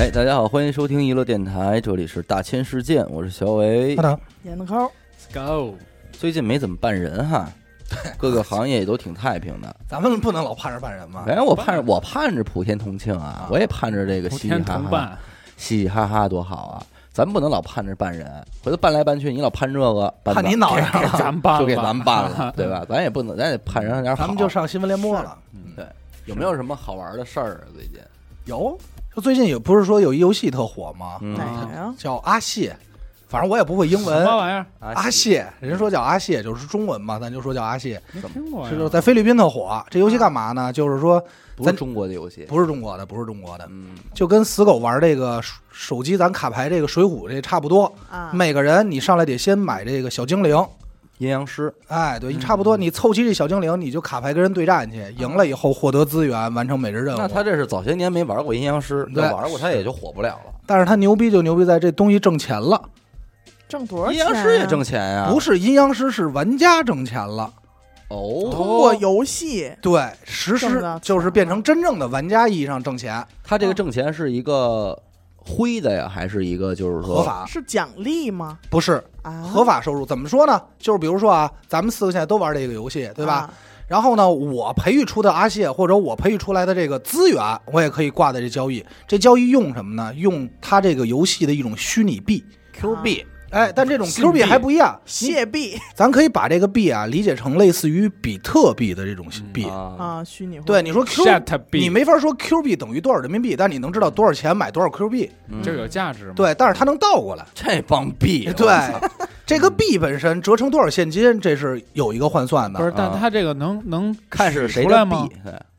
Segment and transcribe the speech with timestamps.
[0.00, 4.02] 哎，大家好，欢迎收听娱乐电台，这里是大千世界，我是小伟好。
[4.02, 4.88] 的，演的抠
[5.34, 5.74] ，Go，
[6.12, 7.50] 最近没怎么办人哈，
[8.16, 9.74] 各个行业也都挺太平的。
[9.88, 11.24] 咱们不能老盼着办人嘛。
[11.26, 15.18] 哎，我盼着我盼着普天同庆啊，我也盼着这个嘻嘻哈哈，
[15.56, 16.86] 嘻嘻哈哈多好啊！
[17.12, 18.30] 咱们不能老盼着办人，
[18.62, 22.86] 回头办来办去，你老盼这个，盼你脑袋上了，咱们办，就给咱们办了， 对吧？
[22.88, 24.22] 咱也不能，咱也盼人点好。
[24.22, 25.36] 咱们就上新闻联播了。
[25.74, 25.84] 对，
[26.26, 27.74] 有没有什么好玩的事儿啊？
[27.74, 27.98] 最近？
[28.44, 28.78] 有，
[29.18, 31.18] 就最近也不是说有一游戏特火吗？
[31.22, 31.92] 嗯哪个呀？
[31.98, 32.76] 叫阿谢，
[33.26, 34.16] 反正我也不会英文。
[34.22, 34.64] 什么玩意儿？
[34.78, 38.00] 阿谢，人说叫阿谢，就是中文嘛，咱就说叫阿谢。
[38.12, 39.84] 没听过呀是就是在菲律宾特火。
[39.90, 40.72] 这游戏干嘛呢？
[40.72, 41.20] 就是说
[41.56, 47.92] 不是中国的游戏，不是中国的，不是中国的，嗯，就跟死狗玩这个手手机咱卡牌这个水浒这差不多。
[48.08, 50.56] 啊，每个人你上来得先买这个小精灵，
[51.18, 57.18] 阴阳师，哎，对你差不多，你凑齐这小精灵，你就卡牌跟人对战去，赢了以后获得资源，完成每日任务。
[57.18, 60.52] 那他这是早些年没玩过阴阳师，对要玩过他也就火不了了。
[60.64, 62.80] 但是他牛逼就牛逼在这东西挣钱了，
[63.68, 64.34] 挣多少阴钱阴？
[64.34, 65.28] 阳师也挣钱呀？
[65.30, 67.52] 不是阴阳师是玩家挣钱了。
[68.08, 74.98] 哦，通过游戏对，实施就是变成真正的玩家意义上挣钱，他这个挣钱是一个
[75.48, 77.22] 灰的呀，还是一个就是说合？
[77.22, 78.58] 法是奖励吗？
[78.68, 80.04] 不是啊，合法收入。
[80.04, 80.60] 怎么说呢？
[80.78, 83.34] 就是比如说啊，咱们四个现在都玩这个游戏，对吧？
[83.34, 83.54] 啊？
[83.88, 88.84] 然后呢，我培育出的阿谢或者我培育出来的这个资源，我也可以挂在这交易。
[89.06, 90.12] 这交易用什么呢？
[90.14, 92.44] 用它这个游戏的一种虚拟币。
[92.74, 99.64] Q 币哎，但这种 Q 币币还不一样，你谢币咱可以把这个币啊理解成类似于比特币的这种币。
[99.64, 101.24] 啊，啊，虚拟货对，你说 Q，
[101.70, 105.30] 币，你没法说 Q 币等于多少人民币，但你能知道多少钱买多少 Q 币。
[105.48, 106.32] 嗯这有价值吗？
[106.36, 107.46] 对，但是它能倒过来。
[107.54, 108.68] 这帮币，对，
[109.46, 112.78] 这个币本身折成多少现金，这是有一个换算的。
[112.78, 115.12] 不是，但它这个能能看是谁的币？？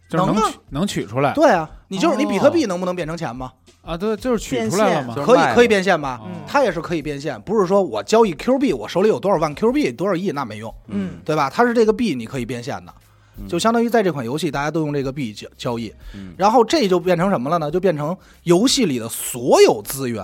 [0.09, 3.51] 对能啊就是能取能取出来对啊，你就是你比特哦币能不能变成钱吗？
[3.89, 3.97] 啊？
[3.97, 5.21] 对，就是取出来了吗就？
[5.21, 6.21] 是卖可以可以变现吧？
[6.23, 11.47] 嗯它也是可以变现，不是说我交易 Q 币，我手里有多少万 Q 币，多少亿那没用，嗯，对吧？
[11.49, 12.93] 它是这个币你可以变现的，
[13.37, 17.69] 嗯就相当于在这款游戏大家都用这个币交交易，嗯然后这就变成什么了呢？
[17.69, 20.23] 就变成游戏里的所有资源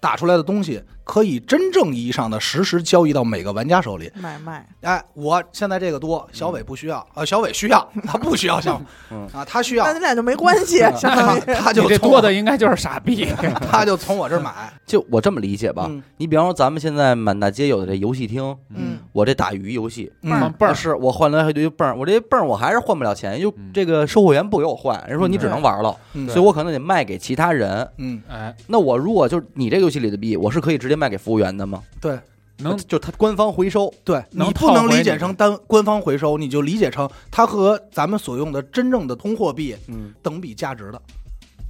[0.00, 4.10] 打出来的东西，可以真正意义上的实时交易到每个玩家手里。
[4.14, 13.26] 买卖哎，我现在这个多，小伟不需要，呃，小伟需要，他不需要小，嗯啊，他需要那，咱俩就没关系，相当于他就这多的应该就是傻逼。
[13.70, 16.02] 他就从我这儿买， 就我这么理解吧嗯。
[16.16, 27.86] 你比方说咱们现在满大街有的这游戏厅，嗯，我这打鱼游戏，嗯放泵儿是我换来一堆泵，我这泵我还是换不了钱，就嗯这个售货员不给我换，人说你只能玩了，嗯所以我可能得卖给其他人。
[27.98, 31.82] 嗯，哎，那我如果就是你这个游戏里的币，我是可以直接卖给服务员的吗？
[32.00, 32.16] 对
[32.58, 33.92] 能就他官方回收。
[34.04, 41.02] 对，能你不能理解成单官方回收，你就理解成它和咱们所用的真正的通货币嗯等比价值的，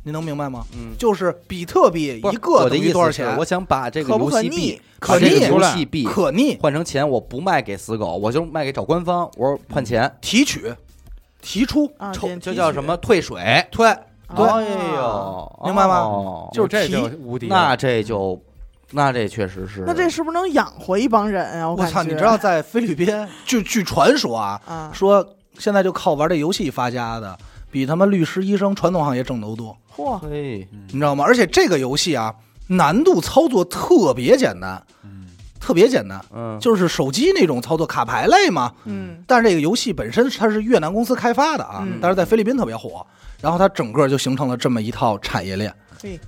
[0.05, 0.67] 你能明白吗？
[0.77, 3.33] 嗯，就是比特币一个等我的意思于多少钱？
[3.33, 4.81] 是我想把这个游戏币逆？
[4.99, 10.75] 可把这个逆游戏币可逆换成钱，我不卖给死狗，我就卖给找官方，我说换钱，提取、
[11.41, 13.65] 提出、啊，抽就叫什么退水。
[13.71, 13.97] 退，
[14.37, 17.47] 对啊哎呦，明白吗哦就是这提就无敌。
[17.49, 18.41] 那这就，
[18.93, 19.85] 那这确实是。
[19.87, 21.69] 那这是不是能养活一帮人啊？
[21.69, 22.03] 我我操！
[22.03, 23.07] 你知道在菲律宾，
[23.45, 24.91] 据据传说啊，啊？
[24.93, 25.27] 说
[25.59, 27.37] 现在就靠玩这游戏发家的，
[27.71, 31.25] 比他妈律师、医生、传统行业挣得都多，嚯，嘿，你知道吗？
[31.27, 32.35] 而且这个游戏啊，
[32.69, 35.20] 难度操作特别简单，嗯，
[35.60, 38.72] 特别简单，嗯，就是手机那种操作卡牌类嘛。
[38.84, 41.98] 嗯，但是这个游戏本身它是越南公司开发的啊，嗯。
[42.00, 43.06] 但是在菲律宾特别火，
[43.41, 45.72] 然后它整个就形成了这么一套产业链，
[46.03, 46.19] 嘿，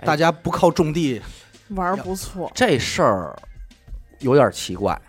[0.00, 0.06] 哎。
[0.06, 1.20] 大家不靠种地，
[1.70, 3.34] 玩不错，这事儿
[4.18, 5.00] 有点奇怪。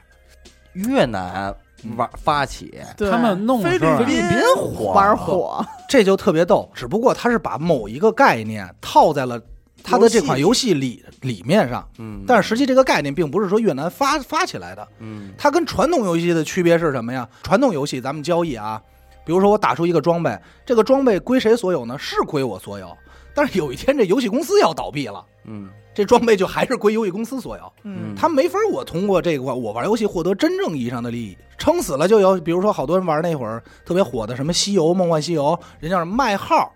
[0.74, 1.54] 越南
[1.98, 3.12] 玩发起，对。
[3.12, 6.68] 他们弄菲律宾火玩火，这就特别逗。
[6.74, 9.40] 只不过他是把某一个概念套在了
[9.84, 17.28] 它的这款游戏里里面上，嗯，但是实际这个概念并不是说越南发发起来的，嗯它跟传统游戏的区别是什么呀？
[17.44, 18.82] 传统游戏咱们交易啊，
[19.26, 21.98] 比如说我打出一个装备，这个装备归谁所有呢？
[22.00, 22.96] 是归我所有。
[23.36, 31.38] 但是有一天这游戏公司要倒闭了，嗯这装备就还是归游戏公司所有，嗯，他没法我通过这个我玩游戏获得真正意义上的利益。
[31.58, 36.74] 撑死了就有，比如说好多人玩那会儿特别火的什么西游、梦幻西游，人家是卖号。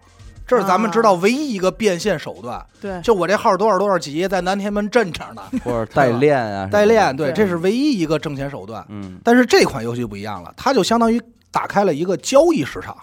[0.48, 8.84] 这是咱们知道唯一一个变现手段，对，就我这号多少多少级，在南天门镇着呢， 或者代练啊，代练，对，这是唯一一个挣钱手段。
[8.88, 11.22] 嗯，但是这款游戏不一样了，它就相当于
[11.52, 12.96] 打开了一个交易市场。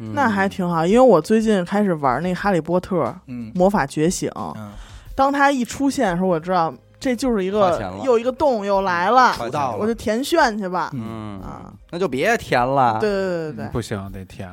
[0.00, 0.12] 嗯。
[0.12, 3.52] 那还挺好，因为我最近开始玩那个《哈利波特：嗯。
[3.54, 4.72] 魔法觉醒》，嗯。
[5.14, 9.34] 当它一出现的时候，我知道这就是一个花钱了又一个洞又来了，
[9.78, 10.90] 我就填炫去吧。
[10.92, 12.98] 嗯啊，那就别填了。
[13.00, 14.48] 对对对对不行，得填。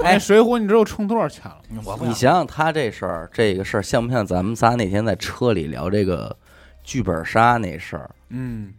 [0.00, 1.56] 哎哎，水浒你知道充多少钱了？
[1.84, 6.34] 我不你想想他这事儿，这个事儿像不像咱们仨那天在车里聊这个
[6.84, 8.08] 剧本杀那事儿？
[8.28, 8.72] 嗯，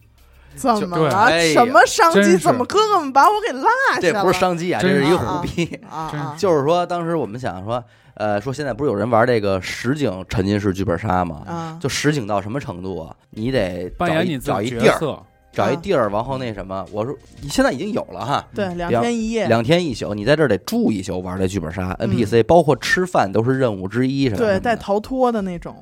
[0.56, 1.14] 怎么了？
[1.14, 2.24] 哎呀什么商机？
[2.24, 4.02] 是怎么哥哥们把我给落下了？
[4.02, 5.80] 这不是商机啊，这真是一个是胡逼。
[5.90, 6.36] 啊啊！
[6.38, 7.84] 就是说，当时我们想说，
[8.16, 11.44] 呃，说现在不是有人玩这个实景沉浸式剧本杀吗？
[11.46, 13.16] 啊，就实景到什么程度啊？
[13.30, 25.76] 你得扮找一演你找一地儿，找一地儿，然后那什么，我说你现在已经有了哈，对，两两天一夜，两天一宿，你在这儿得住一宿玩这剧本杀，NPC 包括吃饭都是任务之一，什么对，带逃脱的那种。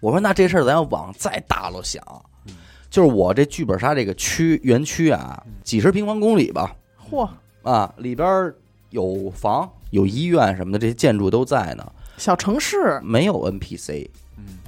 [0.00, 2.02] 我说那这事儿咱要往再大了想
[2.46, 2.54] 嗯，
[2.88, 6.74] 就是我这剧本杀这个区园区啊嗯，几十平方公里吧，
[7.10, 7.28] 嚯，
[7.62, 8.52] 啊，里边
[8.90, 13.00] 有房、有医院什么的，这些建筑都在呢，小城市。
[13.02, 14.58] 没有 NPC，嗯，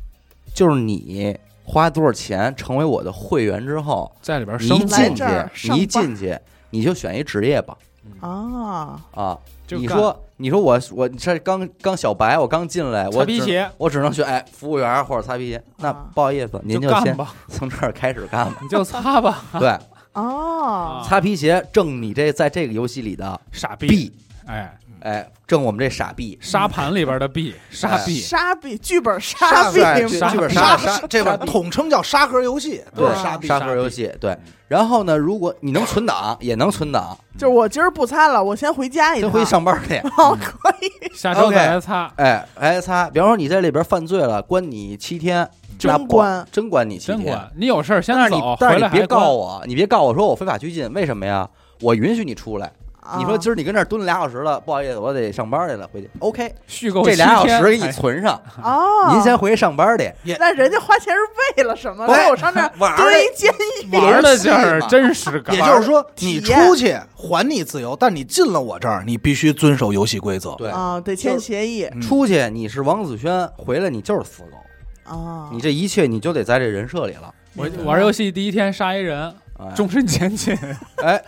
[0.55, 5.25] 就是你花多少钱成为我的会员之后，在里边你一进去，
[5.71, 6.39] 你一进去
[6.71, 7.77] 你就选一职业吧，
[8.21, 9.39] 啊，啊，
[9.71, 13.69] 你说你说我我这刚刚小白，我刚进来，我皮鞋。
[13.77, 16.07] 我只能选哎服务员或者擦皮鞋，那啊。
[16.15, 17.17] 不好意思，您就先，
[17.49, 18.57] 从这儿开始干吧。
[18.63, 19.77] 你就擦吧， 对，
[20.13, 24.13] 哦，擦皮鞋挣你这在这个游戏里的傻逼，币，
[24.47, 26.39] 哎，哎，挣我们这傻币。
[26.41, 33.47] 沙盘里边的币，沙币，沙币剧本沙沙币对剧本沙杀这个统称叫沙盒游戏，都对是沙币。
[33.47, 34.37] 沙盒游戏，对。
[34.67, 39.31] 然后呢，如果你能存档，也能存档，就是我今儿不擦了，我先回家一趟。
[39.31, 39.97] 先回去上班去。
[40.19, 43.09] 哦，可以，下周再来擦， 哎，来擦。
[43.09, 45.49] 比方说你在里边犯罪了，关你七天，
[45.79, 47.41] 真关真关你七天。
[47.57, 51.49] 你有事儿先但是你走，但是你别告我，你别告我说我非法拘禁，为什么呀？
[51.81, 52.71] 我允许你出来。
[53.17, 56.11] 你说啊今儿你跟这儿蹲了俩小时了，不好意思，我得上班去了，回去。
[56.19, 60.13] OK，续购这俩小时给你哎存上，哦，您先回去上班去。
[60.39, 61.21] 那人家花钱是
[61.57, 62.07] 为了什么？
[62.07, 63.51] 喂让我上这儿 玩儿蹲一监
[63.83, 70.55] 狱玩的劲游儿真实感也，就是说，你出去还你自由，但你进了我这儿，你必须遵守游戏规则。
[70.57, 75.49] 对，啊，得签协议嗯出去你是王子轩，回来你就是死狗，啊。
[75.53, 77.33] 你这一切你就得在这人设里了。
[77.55, 80.57] 我玩游戏第一天杀一人，哎终身监禁，
[81.03, 81.21] 哎，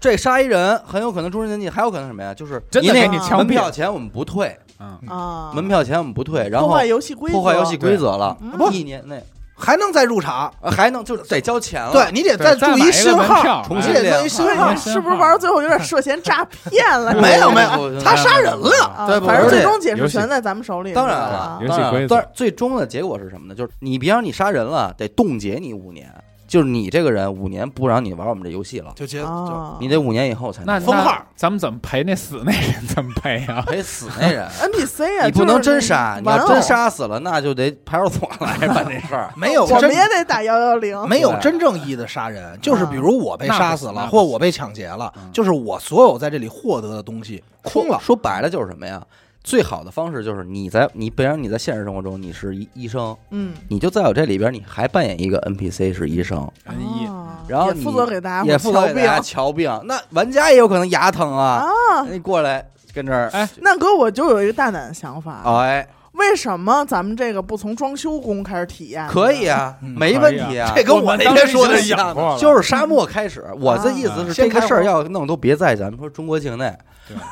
[0.00, 2.32] 这杀一人很有可能终身监禁，还有可能什么呀？
[2.32, 8.36] 就是你那真的给你枪门票钱我们不退，嗯，啊，门票钱我们不退，然后破坏游戏规则，破坏游戏规则了
[8.72, 9.22] 一年内。
[9.62, 10.50] 还能再入场。
[10.62, 11.92] 呃还能就是得交钱了。
[11.92, 14.74] 对你得再注一信号，重你得新练对，做一信号。
[14.74, 15.16] 是不是？
[15.20, 17.12] 玩到最后有点涉嫌诈骗了？
[17.20, 17.92] 没有没有。
[17.92, 18.70] 有他杀人了。
[18.96, 20.94] 啊对不反正最终解释权在咱们手里。
[20.94, 22.14] 当然了啊游戏规则。
[22.14, 23.54] 但是最终的结果是什么呢？
[23.54, 26.10] 就是你别让你杀人了，得冻结你五年，
[26.50, 32.86] 就是你这个人五年不让你玩我们这游戏了，就结就啊，你得五年以后才那能封号咱们怎么赔那死那人？
[32.88, 33.62] 怎么赔啊？
[33.70, 34.48] 赔死那人。
[34.48, 39.30] NPC 啊，你不能真杀，你要真，杀死了，那就得派出所来办这事儿。
[39.38, 41.08] 没有真我们也得打幺幺零。
[41.08, 47.96] 没有真正意义的杀人，就是比如我被杀死了，那不行或我被抢劫了嗯，就是我所有在这里获得的东西空了。
[48.02, 49.00] 说白了就是什么呀？
[49.42, 59.68] 最好的方式就是你在你，比方你在现实生活中你是医医生，嗯，你就在我这里边你还扮演一个 NPC 是医生，人一啊然后你也负责给大家也负责给大家瞧病。
[59.84, 62.04] 那玩家也有可能牙疼啊，啊。
[62.10, 63.48] 你过来跟这儿，哎。
[63.60, 69.08] 那哥，我就有一个大胆的想法，哎，为什么咱们这个不从装修工开始体验？
[69.08, 70.72] 可以啊，嗯没问题啊。
[70.76, 76.66] 这跟我那天说的一样就是沙漠开始，我的意思是这个事儿要弄都别在咱们说中国境内。
[76.66, 76.76] 对，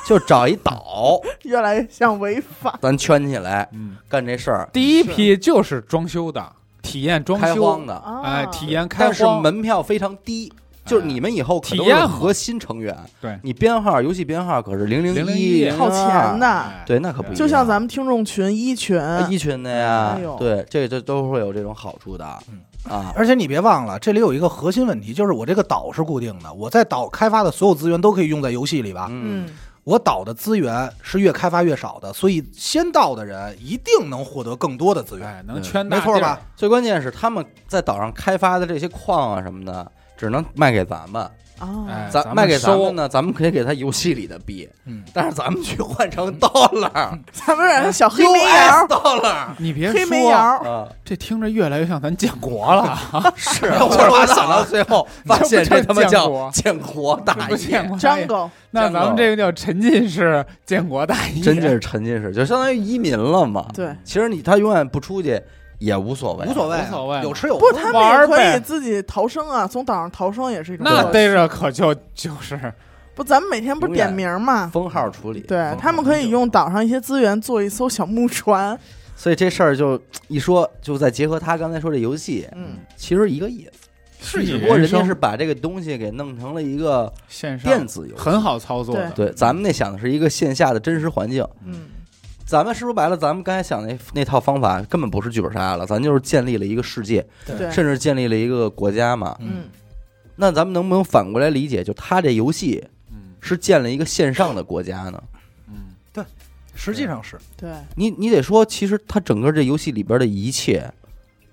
[0.06, 2.78] 就找一岛， 越来越像违法。
[2.82, 7.46] 咱圈起来嗯，干这事儿，第一批就是装修的，体验装修。
[7.46, 8.22] 开荒，的，啊。
[8.24, 10.52] 哎，体验开但是荒，门票非常低。
[10.84, 13.38] 就是你们以后可都是体验嘛核心成员，对。
[13.42, 16.82] 你编号游戏编号可是零零001靠钱，的，哎。
[16.86, 17.34] 对，那可不一样。
[17.34, 20.14] 就像咱们听众群一群，啊一群的呀。
[20.16, 22.24] 哎呦，对，这这都会有这种好处的
[22.88, 23.12] 啊。
[23.14, 29.08] 而且你别忘了，这里有一个核心问题，就是我这个岛是固定的，我在岛开发的所有资源都可以用在游戏里吧？
[29.10, 29.54] 嗯，嗯，
[29.84, 35.26] 我岛的资源是越开发越少的，所以先到的人一定能获得更多的资源。
[35.26, 36.40] 哎，能圈没错吧？？
[36.56, 52.96] 最关键是他们在岛上开发的这些矿啊什么的，只能卖给咱们，啊哎，咱卖给咱收们呢，咱们可以给他游戏里的币，嗯，但是咱们去换成 dollar、咱们让人小黑煤窑，dollar 你别黑煤说，窑，啊，这听着越来越像咱建国了，
[53.36, 63.66] 是， 我他妈想到最后 发现这他妈叫叫建国大业，国大业 Jungle 那咱们这个叫沉浸式建国大业，真是沉浸式，就相当于移民了嘛。
[63.74, 65.40] 对，其实你他永远不出去
[65.78, 67.72] 也无所谓，无所谓啊，无所谓有吃有不，喝。
[67.72, 72.72] 他们也可玩儿呗以自己逃生啊，从岛上逃生也是一种那逮着可就就是
[73.14, 74.70] 不，咱们每天不是点名吗？
[74.72, 75.40] 封号处理。
[75.40, 78.78] 对他们可以用岛上一些资源做一艘小木船，
[79.16, 91.44] 所以这事儿就一说，就再结合他刚才说这游戏，嗯，其实一个意思，只不过人家是把这个东西给弄成了一个线上电子游戏，很好操作的，对，咱们那想的是一个线下的真实环境。
[91.64, 91.86] 嗯，
[92.48, 99.36] 咱们说白了，咱们刚才想那那套方法根本不是剧本杀了，咱就是建立了一个世界，对，甚至建立了一个国家嘛。
[99.40, 99.64] 嗯，
[100.34, 105.22] 那咱们能不能反过来理解，就他这游戏嗯是建了一个线上的国家呢？
[105.68, 106.24] 嗯，
[106.74, 110.90] 实际上是对，你你得说，其实他整个这游戏里边的一切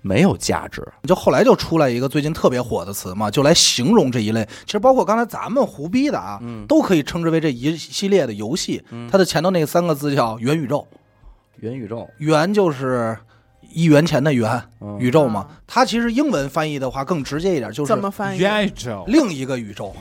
[0.06, 0.86] 没有价值。
[1.02, 4.46] 就后来就出来一个最近特别火的词嘛，就来形容这一类。
[4.64, 8.82] 其实包括刚才咱们胡逼的啊，嗯，都可以称之为这一系列的游戏。
[8.90, 10.86] 嗯它的前头那三个字叫元宇宙，
[11.56, 13.16] 元宇宙，元就是
[13.72, 15.48] 一元钱的元，嗯宇宙嘛啊。
[15.66, 18.38] 它其实英文翻译的话更直接一点，就是怎么翻译？
[18.38, 19.04] 元宇宙。
[19.08, 19.94] 另一个宇宙，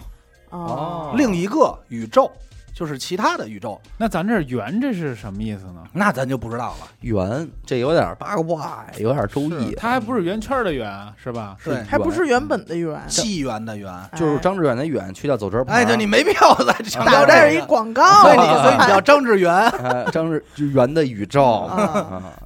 [0.51, 2.31] 哦，另一个宇宙
[2.75, 3.79] 就是其他的宇宙。
[3.98, 5.82] 那咱这“圆”这是什么意思呢？
[5.94, 6.88] 那咱就不知道了。
[7.01, 11.55] 圆，这有点八卦，有点周易，它还不是圆圈的圆，是吧？
[11.63, 13.91] 对还不是原本的圆，纪元的元。
[14.15, 15.75] 就是张志远的远去掉走之旁。
[15.75, 17.65] 哎，对你没必要再强调打这是一。
[17.65, 21.70] 广告，所以你所以你叫张志远， 哎，张志就圆的宇宙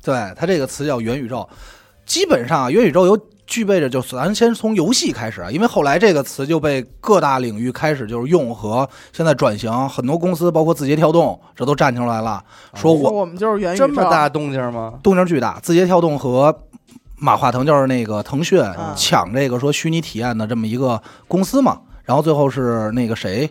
[0.04, 1.48] 对它这个词叫元宇宙。
[2.06, 3.18] 基本上啊元宇宙有
[3.50, 12.42] 具备着，就是咱先从游戏开始啊，因为后来这个词就被各大领域开始就是用和现在转型，很多公司包括字节跳动这都站出来了，
[12.76, 14.94] 说我们就是元宇宙，这么大动静吗？
[15.02, 16.56] 动静巨大，字节跳动和
[17.18, 23.50] 马化腾就是那个腾讯嗯抢这个说虚拟体验的这么一个公司嘛，然后最后是那个谁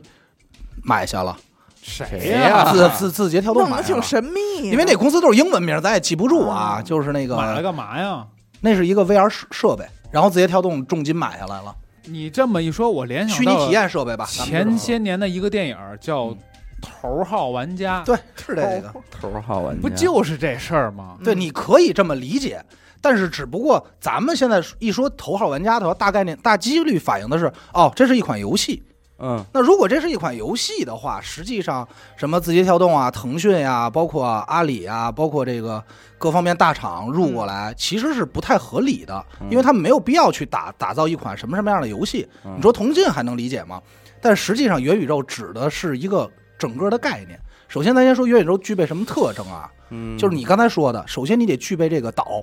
[0.85, 1.37] 买下了，
[1.83, 4.01] 谁谁呀字字字节跳动弄得挺。
[4.01, 6.79] 神秘的，因为那公司都是英文名，咱也记不住啊。
[6.79, 8.25] 啊就是那个，买了干嘛呀？
[8.61, 11.75] 那是一个 VR 设设备，然后字节跳动重金买下来了，
[12.05, 14.25] 你这么一说，我联想虚拟体验设备吧。
[14.27, 16.39] 前些年的一个电影叫《嗯
[16.81, 21.17] 头号玩家》，对是这个，头号玩家不就是这事儿吗？
[21.25, 22.65] 对，你可以这么理解。
[23.01, 28.83] 但是，只不过咱们现在一说头号玩家的话，大概念、大几率反映的是，哦，这是一款游戏。
[29.21, 35.83] 嗯那如果这是一款游戏的话，实际上什么字节跳动啊、腾讯呀、包括阿里啊，包括这个
[36.19, 42.29] 各方面大厂入过来，其实是不太合理的，因为他们没有必要去打打造一款什么什么样的游戏。
[42.45, 43.83] 嗯你说同进还能理解吗？
[44.21, 47.39] 但实际上，元宇宙指的是一个整个的概念。
[47.69, 49.71] 首先，咱先说元宇宙具备什么特征啊？
[49.91, 52.43] 嗯，就是你刚才说的，首先你得具备这个岛，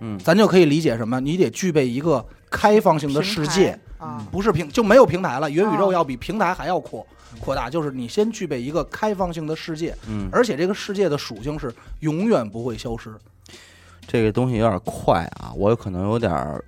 [0.00, 1.20] 嗯咱就可以理解什么？
[1.20, 5.50] 你得具备一个开放性的世界，啊，不是平就没有平台了。
[5.50, 7.06] 元宇宙哦要比平台还要扩
[7.38, 13.14] 扩大，就是你先具备一个开放性的世界，嗯，而且这个世界的属性是永远不会消失。
[14.06, 16.60] 这个东西有点快啊，我有可能有点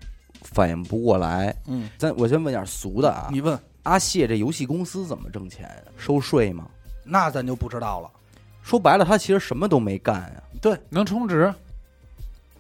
[0.43, 1.55] 反应不过来。
[1.67, 5.69] 嗯，咱我先问点俗的啊，你问，阿谢这游戏公司怎么挣钱？
[5.97, 6.67] 收税吗？
[7.05, 8.11] 那咱就不知道了。
[8.63, 10.43] 说白了，他其实什么都没干呀。
[10.61, 11.53] 对，能充值，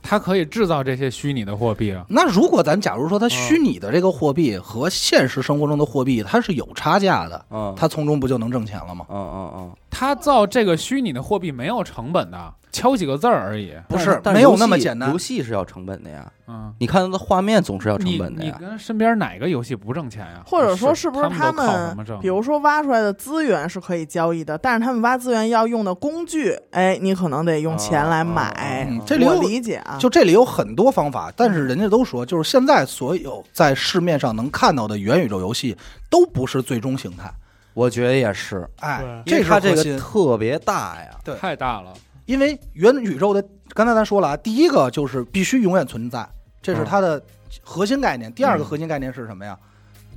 [0.03, 2.05] 它可以制造这些虚拟的货币啊。
[2.09, 9.07] 那如果咱假如说嗯它虚拟的这个货币和现实生活中的货币它是有差价的，嗯，它从中不就能挣钱了吗？
[9.09, 13.75] 嗯嗯嗯，它造这个虚拟的货币没有成本的，敲几个字儿而已。
[13.89, 16.31] 不是没有那么简单游戏是要成本的呀。
[16.49, 18.57] 嗯，你看它的画面总是要成本的呀。
[18.59, 20.43] 你跟身边哪个游戏不挣钱呀？
[20.45, 22.19] 或者说是不是他他们？
[22.21, 28.87] 比如说挖出来的资源是可以交易的，但是他们挖资源要用的工具，哎，你可能得用钱来买。
[28.91, 35.77] 嗯这里我理解啊，就这里有很多方法，但是人家都说，就是现在所有在市面上能看到的元宇宙游戏
[36.11, 37.33] 都不是最终形态。
[37.75, 39.99] 我觉得也是，哎，这是它这个。
[39.99, 41.11] 特别大呀。
[41.25, 41.93] 对太大了。
[42.27, 46.29] 因为元宇宙的，刚才咱说了啊，第一个就是必须永远存在，
[46.61, 47.23] 这是它的
[47.63, 48.33] 核心概念。
[48.33, 49.59] 第二个核心概念是什么呀？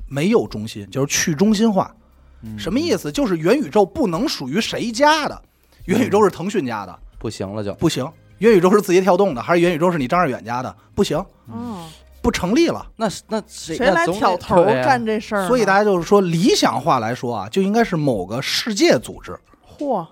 [0.08, 1.94] 没有中心，就是去中心化。
[2.42, 2.58] 嗯。
[2.58, 3.10] 什么意思？
[3.10, 5.42] 就是元宇宙不能属于谁家的，
[5.86, 8.06] 元宇宙是腾讯家的，不行了就，不行；
[8.38, 11.88] 元宇宙是字节跳动的，还是元宇宙是你张二远家的，不行，哦，
[12.22, 12.86] 不成立了。
[12.96, 15.48] 那那谁谁来挑头干这事儿呢？
[15.48, 19.36] 所以大家就是说，理想化来说啊，就应该是某个世界组织，
[19.78, 20.06] 嚯，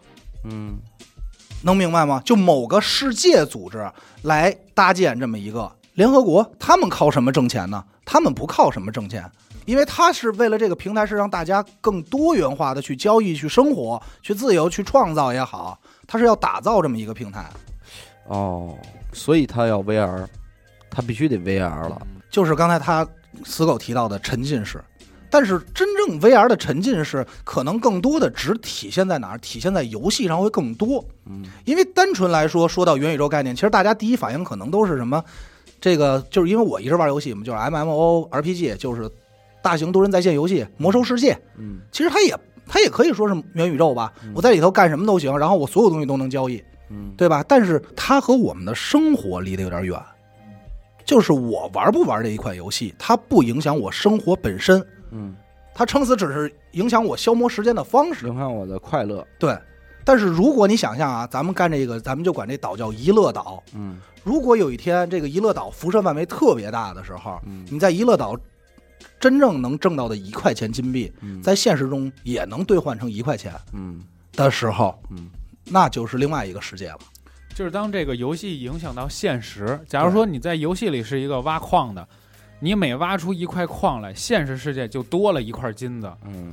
[0.44, 0.76] 嗯
[1.64, 2.21] 能明白吗？
[2.25, 3.90] 就某个世界组织
[4.23, 7.83] 来搭建这么一个联合国，他们靠什么挣钱呢？
[8.04, 9.25] 他们不靠什么挣钱，
[9.64, 17.47] 因为他是为了这个平台是让大家更多元化的去交易、去生活、去自由、去创造也好，他是要打造这么一个平台。
[18.26, 18.76] 哦，
[19.12, 20.26] 所以他要 VR，
[20.90, 22.06] 他必须得 VR 了。
[22.30, 23.06] 就是刚才他
[23.44, 24.85] 死狗提到的沉浸式，
[25.34, 29.38] 但是真正 VR 的沉浸式，可能更多的只体现在哪儿？
[29.38, 31.04] 体现在游戏上会更多。
[31.26, 35.20] 嗯因为单纯来说，说到元宇宙概念，其实大家第一反应可能都是什么？
[35.80, 39.10] 这个就是因为我一直玩游戏嘛，就是 MMO RPG，就是
[39.60, 41.32] 大型多人在线游戏《魔兽世界》。
[41.58, 42.32] 嗯其实它也
[42.64, 44.30] 它也可以说是元宇宙吧嗯。
[44.36, 46.62] 我在里头干什么都行，然后我所有东西都能交易。
[46.90, 47.44] 嗯，对吧？
[47.48, 50.00] 但是它和我们的生活离得有点远，
[51.04, 54.80] 就是我玩不玩这一款游戏，它不影响我生活本身，
[55.14, 55.35] 嗯，
[55.75, 58.26] 它撑死只是影响我消磨时间的方式。
[58.26, 59.56] 影响我的快乐，对，
[60.04, 63.62] 但是如果你想象啊，咱们干这个，咱们就管这岛叫娱乐岛。
[63.75, 63.99] 嗯。
[64.23, 67.66] 如果有一天这个娱乐岛辐射范围特别大的时候，嗯。
[67.71, 68.37] 你在娱乐岛
[69.21, 74.02] 真正能挣到的一块钱金币，嗯，在现实中也能兑换成一块钱嗯。
[74.33, 75.30] 的时候，嗯。
[75.66, 76.99] 那就是另外一个世界了。
[77.54, 82.06] 就是当这个游戏影响到现实，假如说你在游戏里是一个挖矿的，
[82.64, 86.52] 你每挖出一块矿来，现实世界就多了一块金子，嗯，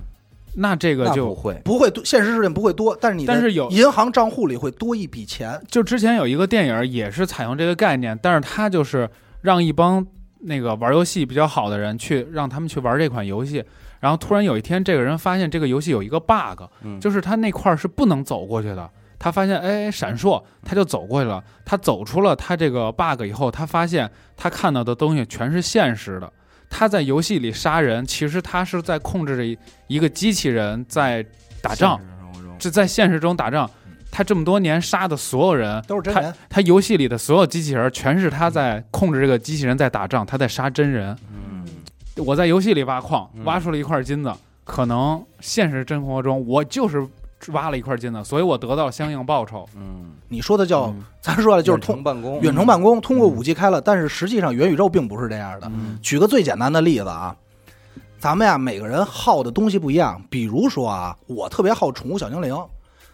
[0.55, 5.57] 那这个就不就会，不会多，现实世界不会多，但是你但是有银行账户里会多一笔钱。
[5.69, 9.09] 就之前有一个电影也是采用这个概念，但是它就是
[9.41, 10.05] 让一帮
[10.41, 13.63] 那个玩游戏比较好的人去让他们去玩这款游戏，
[14.01, 18.89] 然后突然有一天这个人发现这个游戏有一个 bug，嗯，就是他那块是不能走过去的。
[19.23, 21.43] 他发现，哎，闪烁，他就走过去了。
[21.63, 26.33] 他走出了他这个 bug 以后，他发现他看到的东西全是现实的。
[26.71, 31.23] 他在游戏里杀人，其实他是在控制着一个机器人在
[31.61, 32.01] 打仗，
[32.57, 33.69] 这在现实中打仗。
[34.09, 41.15] 他这么多年杀的所有人，他都是真人，他游戏里的所有机器人全是他在控制这个机器人在打仗，他在杀真人。
[41.31, 41.63] 嗯
[42.17, 44.33] 我在游戏里挖矿嗯，挖出了一块金子，
[44.65, 47.07] 可能现实生活中我就是
[47.49, 49.67] 挖了一块金子，所以我得到相应报酬。
[49.75, 51.03] 嗯，你说的叫，嗯。
[51.21, 55.67] 咱说的就是远程通办公，远程办公，通过五 G 开了，但是实际上元宇宙并不是这样的。
[55.73, 55.97] 嗯。
[56.01, 57.35] 举个最简单的例子啊，
[58.19, 62.55] 咱们呀每个人好的东西不一样，比如说啊，我特别好宠物小精灵，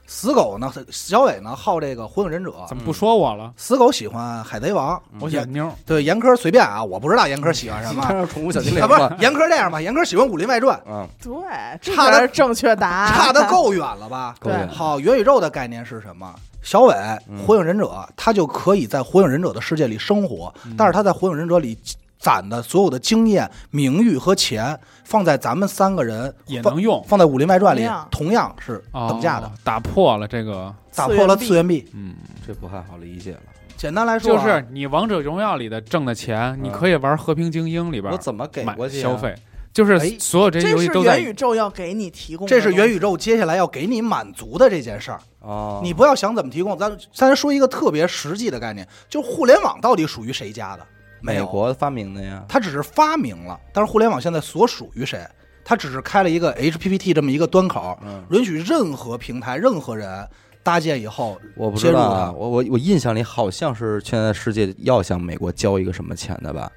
[0.09, 3.51] 死狗呢，小伟呢好这个火影忍者，怎么不说我了？
[3.57, 8.25] 死狗喜欢海贼王，我喜欢妞，对严科随便啊，我不知道严科喜欢什么。
[8.27, 13.13] 宠物小精灵啊，不是，严科这样吧，严科喜欢《武林外传嗯，对，差的正确答》，案。
[13.13, 14.33] 差的够远了吧？
[14.39, 16.33] 对好，元宇宙的概念是什么？
[16.63, 16.93] 小伟
[17.29, 21.77] 嗯火影忍者，他就可以在火影忍者的世界里生活，嗯但是他在火影忍者里
[22.19, 31.87] 攒的所有的经验、名誉和钱，放在咱们三个人放也能用，放在《武林外传》里同样，是等价的哦，打破了这个，打破了次元壁。
[31.93, 32.15] 嗯，
[32.45, 33.41] 这不太好理解了，
[33.75, 39.15] 简单来说啊，就是你王者荣耀里的挣的钱，你可以玩和平精英里边我怎么给过去啊消？
[39.15, 39.35] 费，
[39.71, 45.19] 就是哎所有这些这是游戏都在元宇宙要给你提供这，是元宇宙接下来要给你满足的这件事儿。
[45.41, 50.85] 哦，你不要想怎么提供，咱咱说一个特别实际的概念，就是互联网到底属于谁家的？
[51.21, 55.25] 美国发明的呀，它只是发明了，但是互联网现在所属于谁？
[55.63, 60.25] 它只是开了一个 HPPT 这么一个端口，嗯，允许任何平台、任何人
[60.67, 66.69] 搭建以后，我不知道啊，我我我印象里好像是现在世界要向美国交一个什么钱的吧，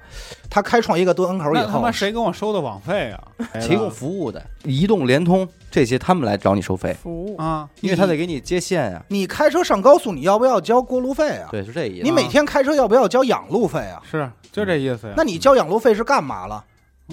[0.49, 3.21] 他开创一个端口以后那他妈，谁跟我收的网费啊？
[3.59, 7.35] 提供服务的，移动、联通这些他们来找你收费，服务。
[7.35, 9.03] 啊，因为他得给你接线呀。
[9.09, 11.49] 你开车上高速，你要不要交过路费啊？
[11.51, 12.03] 对，是这意思。
[12.03, 14.01] 你每天开车要不要交养路费啊？
[14.09, 15.13] 是就这意思呀。
[15.17, 16.63] 那你交养路费是干嘛了？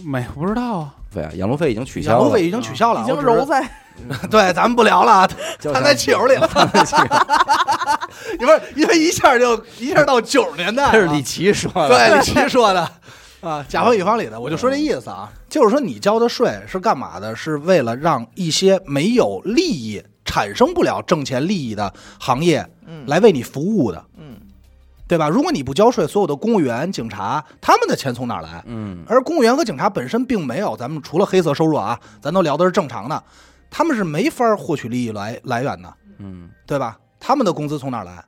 [0.05, 3.69] 没不知道啊，对啊，养路费已经取消了，养路费已经取消了，已经是揉在
[4.31, 5.29] 对，咱们不聊了啊，
[5.63, 6.49] 他在酒里了。
[8.39, 12.89] 你不是因为一下就一下到九十年代这是李琦说的，对李琦说的
[13.41, 17.35] 啊，甲方乙方里的，我就说这意思啊，就是说你交的税是干嘛的？
[17.37, 24.37] 是为了让一些没有利益、产生不了挣钱利益的行业嗯来为你服务的，嗯，
[25.07, 25.29] 对吧？
[25.29, 28.63] 如果你不交税，所有的公务员、警察他们的钱从哪儿来？
[28.67, 33.23] 嗯而公务员和警察本身并没有，咱们除了黑色收入啊，咱都聊的是正常的，
[33.71, 36.99] 他们是没法获取利益来来源的，嗯对吧？
[37.21, 38.25] 他们的工资从哪儿来？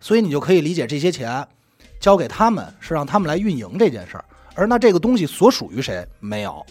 [0.00, 1.46] 所以你就可以理解这些钱
[1.98, 6.06] 交给他们是让他们来运营这件事儿，而那这个东西所属于谁？
[6.20, 6.64] 没有。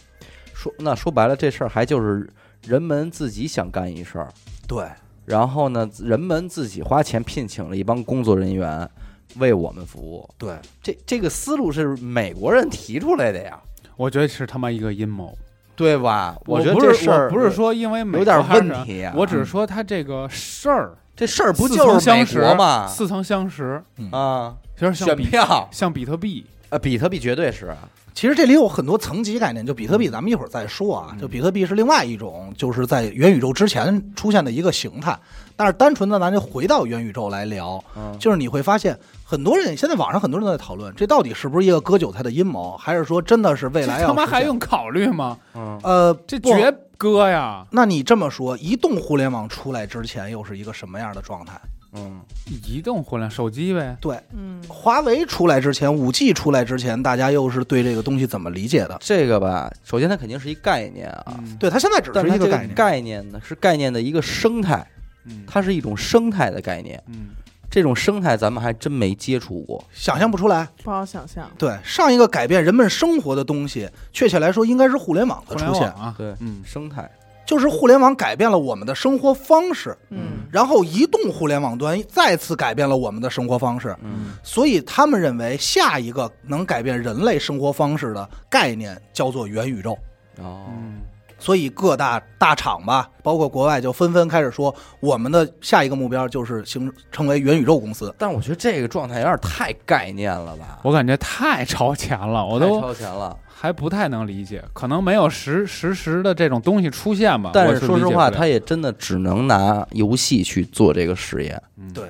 [0.53, 2.29] 说那说白了，这事儿还就是
[2.65, 4.33] 人们自己想干一事儿，
[4.67, 4.89] 对，
[5.25, 8.89] 然后呢，人们自己花钱聘请了一帮工作人员
[9.36, 10.27] 为我们服务。
[10.38, 13.62] 对，这这个思路是美国人提出来的呀，
[13.95, 15.38] 我觉得是他妈一个阴谋。
[15.77, 16.35] 对吧？
[16.45, 22.87] 我觉得这事儿不是说因为美有点问题呀、我只是说他这个事儿这事儿不就是相识国吗？
[22.87, 27.77] 似曾相识，啊，选其实像比票，像比特币，呃，比特币绝对是啊，
[28.13, 31.09] 其实这里有很多层级概念，就比特币，咱们一会儿再说啊。
[31.13, 35.17] 嗯就比特币是另外一种，就是在元宇宙之前出现的一个形态。
[35.55, 38.95] 但是单纯的咱就回到元宇宙来聊，嗯，就是你会发现，
[39.29, 45.37] 很多人现在网上很多人都在讨论，这到底是不是一个割韭菜的阴谋，还是说真的是未来要他妈还用考虑吗？
[45.53, 47.67] 嗯，呃，这绝割呀！
[47.71, 51.59] 那你这么说，移动互联网出来之前又是一个什么样的状态？
[51.91, 52.21] 嗯，
[52.69, 58.97] 移动互联手机呗，对，嗯，华为出来之前，五 G 出来之前，大家又是对这个东西怎么理解的？
[59.01, 62.73] 这个吧，首先它肯定是一概念啊，嗯对，它现在只是一个概念。
[62.73, 64.87] 概念呢是概念的一个生态，
[65.25, 67.03] 嗯它是一种生态的概念。
[67.07, 67.27] 嗯
[67.69, 69.84] 这种生态咱们还真没接触过。
[69.91, 70.67] 想象不出来。
[70.84, 71.49] 不好想象。
[71.58, 77.10] 对，上一个改变人们生活的东西，确切来说应该是互联网的出现，啊，对，嗯，生态，
[77.45, 83.95] 就是互联网改变了我们的生活方式，嗯，然后移动互联网端再次改变了我们的生活方式。
[84.03, 89.91] 嗯所以他们认为下一个能改变人类生活方式的概念叫做元宇宙。
[90.39, 91.01] 哦，嗯，
[91.39, 98.13] 所以各大大厂吧，包括国外就纷纷开始说，我们的下一个目标就是形成为元宇宙公司。
[98.17, 103.38] 但我觉得这个状态有点太概念了吧，我感觉太超前了，我都超前了。
[103.60, 107.50] 还不太能理解，可能没有实实时的这种东西出现吧。
[107.54, 112.06] 但是说实话，他也真的只能拿游戏去做这个实验，嗯对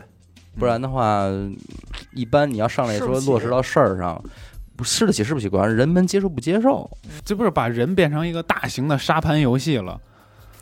[0.59, 1.23] 不然的话，
[2.13, 4.21] 一般你要上来说落实到事儿上，
[4.77, 6.89] 不吃得起吃不起，管人们接受不接受。
[7.25, 9.99] 这不是把人变成一个大型的沙盘游戏了？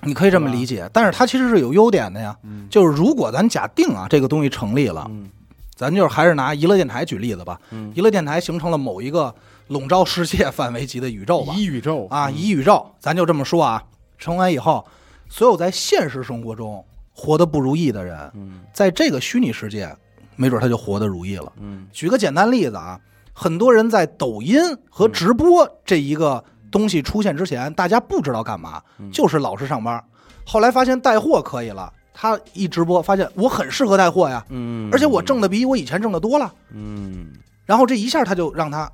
[0.02, 2.36] 你可以这么理解，但是它其实是有优点的呀。
[2.44, 5.30] 嗯，就是如果咱假定啊这个东西成立了，嗯
[5.76, 7.60] 咱就是还是拿娱乐电台举例子吧。
[7.72, 9.34] 嗯娱乐电台形成了某一个
[9.68, 13.84] 笼罩世界范围级的宇宙吧，一宇宙啊，以宇宙，咱就这么说啊。
[14.18, 14.86] 成完以后，
[15.28, 19.94] 所有在现实生活中活得不如意的人，嗯在这个虚拟世界，
[20.38, 21.52] 没准他就活得如意了。
[21.60, 22.98] 嗯举个简单例子啊，
[23.38, 30.02] 很多人在抖音和直播这一个东西出现之前，大家不知道干嘛，嗯就是老实上班。
[30.46, 36.52] 后来发现带货可以了，他一直播，发现我很适合带货呀，嗯，而且我挣的比我以前挣的多了。
[36.72, 37.34] 嗯
[37.66, 38.90] 然后这一下他就让他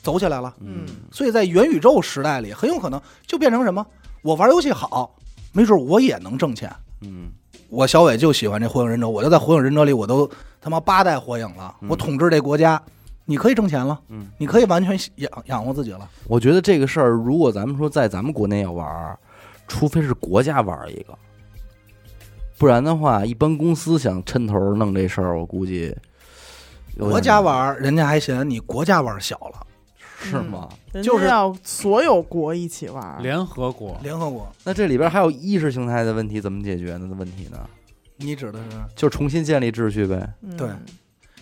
[0.00, 0.54] 走起来了。
[0.60, 3.84] 嗯所以在元宇宙时代里，很有可能就变成什么？
[4.22, 5.14] 我玩游戏好，
[5.52, 6.72] 没准我也能挣钱。
[7.02, 7.30] 嗯
[7.68, 12.80] 我小伟就喜欢这火影忍者，我就在火影忍者里，我都他妈八代火影了，嗯我统治这国家，
[13.26, 16.08] 你可以挣钱了，嗯，你可以完全养养活自己了。
[16.28, 19.18] 我觉得这个事儿，如果咱们说在咱们国内要玩儿，
[19.66, 21.18] 除非是国家玩儿一个，
[22.56, 25.94] 不然的话，一般公司想抻头弄这事儿，我估计
[26.98, 29.66] 国家玩，人家还嫌你国家玩小了，
[30.22, 30.68] 是吗？
[30.92, 37.08] 人就是要所有国一起玩儿，联合国，联合国，那这里边还有意识形态的问题，怎么解决呢？
[37.08, 37.58] 的问题呢？
[38.18, 38.78] 你指的是？
[38.94, 40.32] 就重新建立秩序呗。
[40.42, 40.68] 嗯对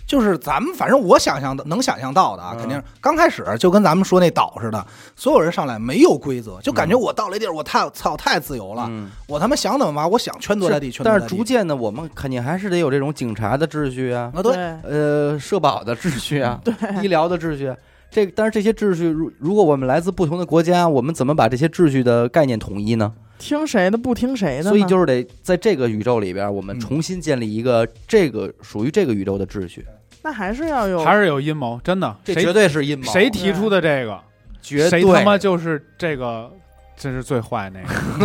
[0.07, 4.87] 就是咱们反正我想象的能想象到的啊，嗯肯定是刚开始就跟咱们说那岛似的，
[5.17, 11.21] 所有人上来没有规则，就感觉我到了一地儿，我太操太自由了，嗯，我他妈想怎么玩，我想圈多大地圈多但。
[11.21, 17.75] 是逐渐的，我们肯定还是得有这种警察的秩序啊，啊，对，对呃，社保的秩序啊，对，医疗的秩序。
[18.11, 23.13] 这但是这些秩序，如如果我们来自不同的国家，我们怎么把这些秩序的概念统一呢？
[23.39, 26.81] 听谁的不听谁的，所以就是得在这个宇宙里边，我们嗯。
[26.81, 29.85] 重新建立一个这个属于这个宇宙的秩序。
[30.23, 34.19] 那还是要有还是有阴谋，真的，这绝谁对是阴谋，谁提出的这个，
[34.63, 35.03] 绝对。
[35.03, 36.51] 谁他妈就是这个，
[36.97, 37.81] 这是最坏那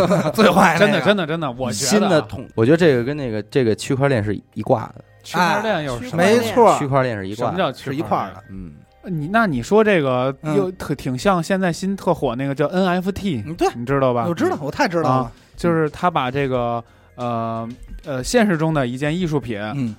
[0.07, 6.77] 个， 最坏真的真的的真的，我觉得新的统，我觉得这个跟那个这个区块链是一挂的，区块链又是什么没错。
[6.79, 8.33] 区块链是一什么挂的，是一叫区块链？
[8.33, 8.43] 块的。
[8.49, 8.73] 嗯，
[9.05, 13.43] 你那你说这个嗯又特挺像现在新特火那个叫 NFT，
[13.75, 14.25] 你知道吧？
[14.27, 15.31] 我知道，我太知道了。
[15.55, 16.83] 就是他把这个
[17.15, 17.67] 呃
[18.05, 19.95] 呃现实中的一件艺术品嗯，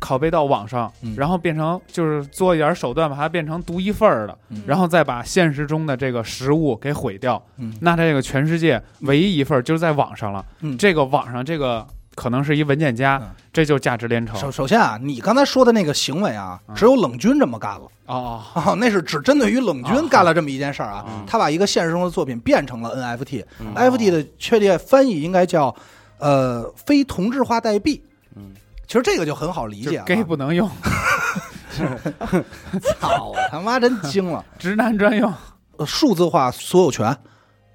[0.00, 7.42] 拷贝到网上，嗯然后变成就是做一点手段把它变成独一份儿的，嗯然后再把现实中的这个实物给毁掉。
[7.58, 10.44] 嗯那这个全世界唯一一份儿就是在网上了。
[10.60, 13.30] 嗯这个网上这个可能是一文件夹，嗯。
[13.52, 14.36] 这就价值连城。
[14.36, 16.74] 首首先啊，你刚才说的那个行为啊，嗯。
[16.74, 17.88] 只有冷军这么干了。
[18.06, 18.42] 哦
[18.78, 21.24] 那是只针对于冷军干了这么一件事儿啊嗯。
[21.26, 23.74] 他把一个现实中的作品变成了 NFT，嗯。
[23.74, 25.74] NFT 的确切翻译应该叫
[26.18, 28.02] 呃非同质化代币。
[28.36, 28.52] 嗯，
[28.86, 30.04] 其实这个就很好理就解了。
[30.04, 30.68] gay 不能用，
[33.00, 34.44] 操，我他妈真惊了！
[34.58, 35.32] 直男专用。
[35.76, 37.16] 呃数字化所有权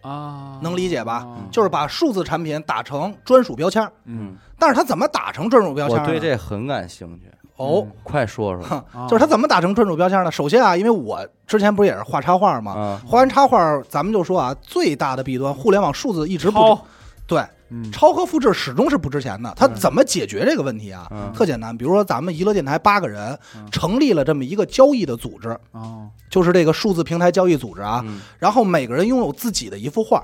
[0.02, 1.24] 啊，能理解吧？
[1.26, 4.36] 哦就是把数字产品打成专属标签儿，嗯。
[4.58, 6.06] 但是它怎么打成专属标签我？
[6.06, 8.78] 对这很感兴趣，哦，快说说。
[8.94, 10.32] 啊就是他怎么打成专属标签呢？
[10.32, 12.74] 首先啊，因为我之前不是也是画插画吗？
[12.74, 16.78] 啊，画完插画，咱们就说啊，最大的弊端，互联网数字一直不
[17.26, 19.54] 对，嗯抄和复制始终是不值钱的。
[19.56, 21.08] 它怎么解决这个问题啊？
[21.12, 30.24] 嗯特简单，比如说咱们娱乐电台八个人嗯成立了这么一个交易的组织，哦就是这个数字平台交易组织啊，嗯然后每个人拥有自己的一幅画。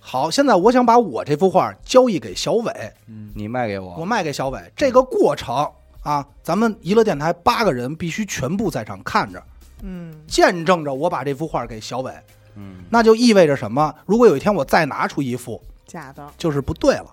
[0.00, 2.72] 好，现在我想把我这幅画交易给小伟，
[3.06, 4.58] 嗯你卖给我我，卖给小伟。
[4.74, 5.68] 这个过程
[6.02, 9.42] 啊，咱们娱乐电台八个人必须全部在场看着，
[9.82, 12.10] 嗯见证着我把这幅画给小伟。
[12.56, 13.94] 嗯那就意味着什么？
[14.06, 17.06] 如果有一天我再拿出一幅，假的，就是不对了。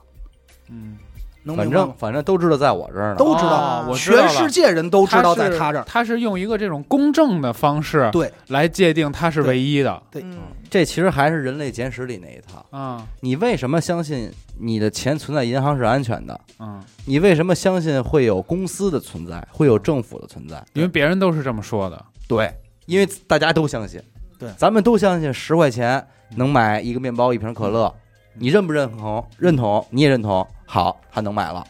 [0.69, 0.97] 嗯
[1.43, 1.81] 能明白吗？
[1.81, 3.15] 反正反正都知道在我这儿呢。
[3.17, 5.83] 都知道哦我知道了全世界人都知道在他这儿。
[5.85, 12.65] 他是用一个这种公正的方式对来界定他是唯一的对嗯这其实还是人类简史里那一套。
[12.77, 16.37] 啊你为什么相信你的钱存在银行是安全的？
[16.59, 20.61] 嗯，你为什么相信会有公司的存在，会有政府的存在？
[20.73, 22.53] 因为别人都是这么说的，对，
[22.87, 24.01] 因为大家都相信。
[24.37, 27.93] 对咱们都相信十块钱能买一个面包、一瓶可乐。
[28.39, 29.25] 你认不认同？
[29.37, 30.45] 认同，你也认同。
[30.65, 31.65] 好，他能买了。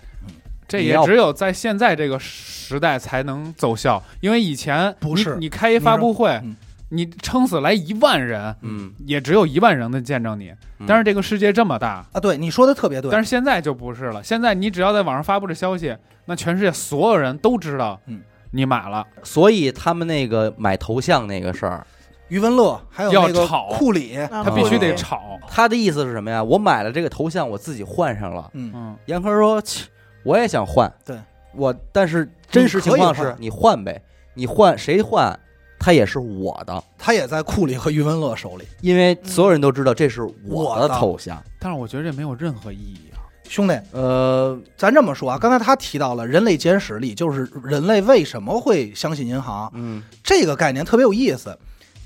[0.68, 6.58] 这也只有在现在这个时代才能奏效，因为以前不是你你开一发布会嗯，
[6.90, 10.50] 你撑死来一万人，嗯，也只有一万人能见证你。
[10.80, 13.10] 嗯但是这个世界这么大，啊，对你说的特别对。
[13.10, 14.22] 但是现在就不是了。
[14.22, 21.88] 现在你只要在网上发布这消息，那全世界所有人都知道，嗯，你买了，所以他们那个买头像那个事儿，
[22.30, 25.40] 余文乐还有那炒库里，啊他必须得炒。
[25.48, 26.44] 他的意思是什么呀？
[26.44, 28.50] 我买了这个头像，我自己换上了。
[28.54, 29.86] 嗯，嗯，严科说：“切
[30.24, 31.18] 我也想换。”对，
[31.56, 34.02] 我但是真实情况是你换呗，
[34.34, 35.38] 你换谁换，
[35.80, 38.66] 他也是我的，他也在库里和余文乐手里。
[38.82, 41.42] 因为所有人都知道这是我的我的头像。
[41.60, 43.24] 但是我觉得这没有任何意义啊。
[43.48, 51.58] 兄弟，呃，咱这么说啊，刚才他提到了《人类简史》里，就是人类为什么会相信银行嗯，这个概念特别有意思。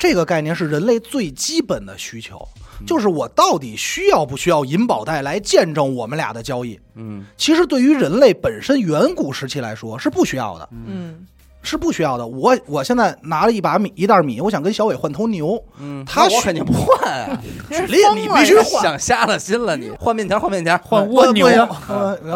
[0.01, 2.35] 这个概念是人类最基本的需求，
[2.79, 2.87] 嗯。
[2.87, 6.79] 就是我到底需要不需要银保带来见证我们俩的交易？
[6.95, 11.27] 嗯，其实对于人类本身远古时期来说是不需要的，嗯，
[11.61, 12.25] 是不需要的。
[12.25, 17.39] 我我现在拿了一把米一袋米，我想跟小伟换头牛，嗯，他需那我肯定不换啊！
[17.69, 21.45] 举例你必须换想瞎了心了你，换面条，换面条，换蜗牛。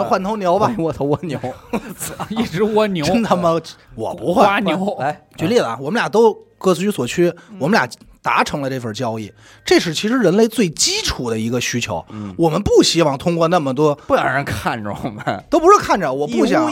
[0.07, 1.39] 换头牛吧，我头蜗牛，
[2.29, 3.59] 一只蜗牛，真他妈
[3.95, 4.63] 我不换。
[4.63, 7.87] 蜗牛，来举例子啊，我们俩都各取所需，我们俩
[8.23, 9.31] 达成了这份交易，
[9.63, 12.03] 这是其实人类最基础的一个需求。
[12.09, 15.23] 嗯我们不希望通过那么多，不想让人看着我们。
[15.47, 16.65] 都不是看着，我不想，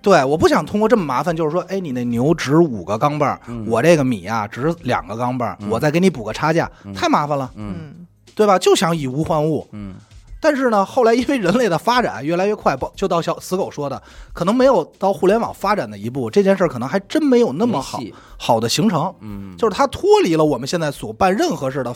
[0.00, 8.58] 对，我不想通过这么麻烦，就是说，哎，你那牛值五个钢镚儿，嗯我这个米啊值两个钢镚儿，嗯我再给你补个差价，嗯太麻烦了，嗯嗯对吧？
[8.58, 9.68] 就想以物换物。
[9.72, 9.96] 嗯
[10.40, 14.00] 但是呢，后来因为人类的发展越来越快，不就到小死狗说的，
[14.32, 17.98] 可能没有到互联网发展的一步，这件事儿可能还真没有那么好
[18.38, 19.12] 好的形成。
[19.20, 21.94] 嗯，就是它脱离了我们现在所办任何事的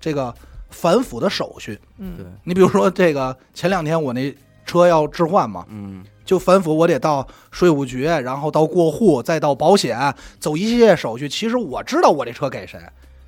[0.00, 0.34] 这个
[0.70, 1.78] 反腐的手续。
[1.98, 4.34] 嗯对，你比如说这个前两天我那
[4.66, 11.26] 车要置换嘛，嗯就反腐，我得到税务局，然后到过户，再到保险，走一系列手续。
[11.26, 12.78] 其实我知道我这车给谁，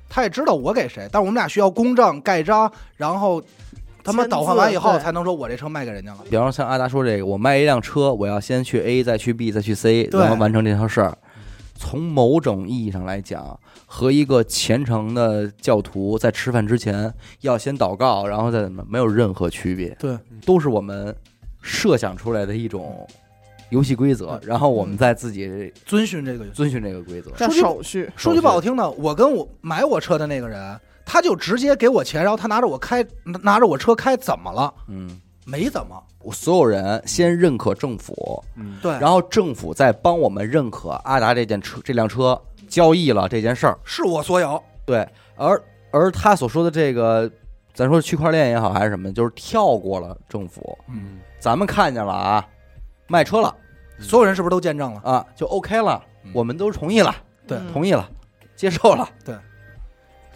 [0.07, 3.41] 他也知道我给谁，但是我们俩需要公证盖章，然后
[4.03, 6.19] 他们倒换完以后才能说我这车卖给人家了。
[6.29, 11.17] 比方说像阿达说这个，我卖一辆车，我要先去 A，再去 B，再去 C，对然后完成这条事儿。
[11.75, 21.15] 从某种意义上来讲，和一个虔诚的教徒在吃饭之前要先祷告，然后再怎么，没有任何区别，对，都是我们
[21.63, 23.07] 设想出来的一种
[23.71, 26.45] 游戏规则，然后我们再自己遵循这个。
[26.49, 27.31] 遵循这个规则。
[27.31, 30.79] 叫说手续，说句不好听的，我跟我买我车的那个人，
[31.11, 33.05] 他就直接给我钱，然后他拿着我开，
[33.43, 34.73] 拿着我车开，怎么了？
[34.87, 36.01] 嗯，没怎么。
[36.19, 43.77] 我所有人先认可政府，嗯，对，然后政府再帮我们认可阿达这件车这辆车交易了这件事儿。
[43.83, 44.63] 是我所有。
[44.85, 47.29] 对，而而他所说的这个，
[47.73, 52.47] 咱说区块链也好还是什么，就是跳过了政府，嗯，咱们看见了啊，
[53.07, 53.53] 卖车了
[53.99, 55.01] 所有人是不是都见证了？
[55.01, 57.13] 啊，就 OK 了嗯，我们都同意了，
[57.45, 58.09] 对嗯同意了，
[58.55, 59.09] 接受了。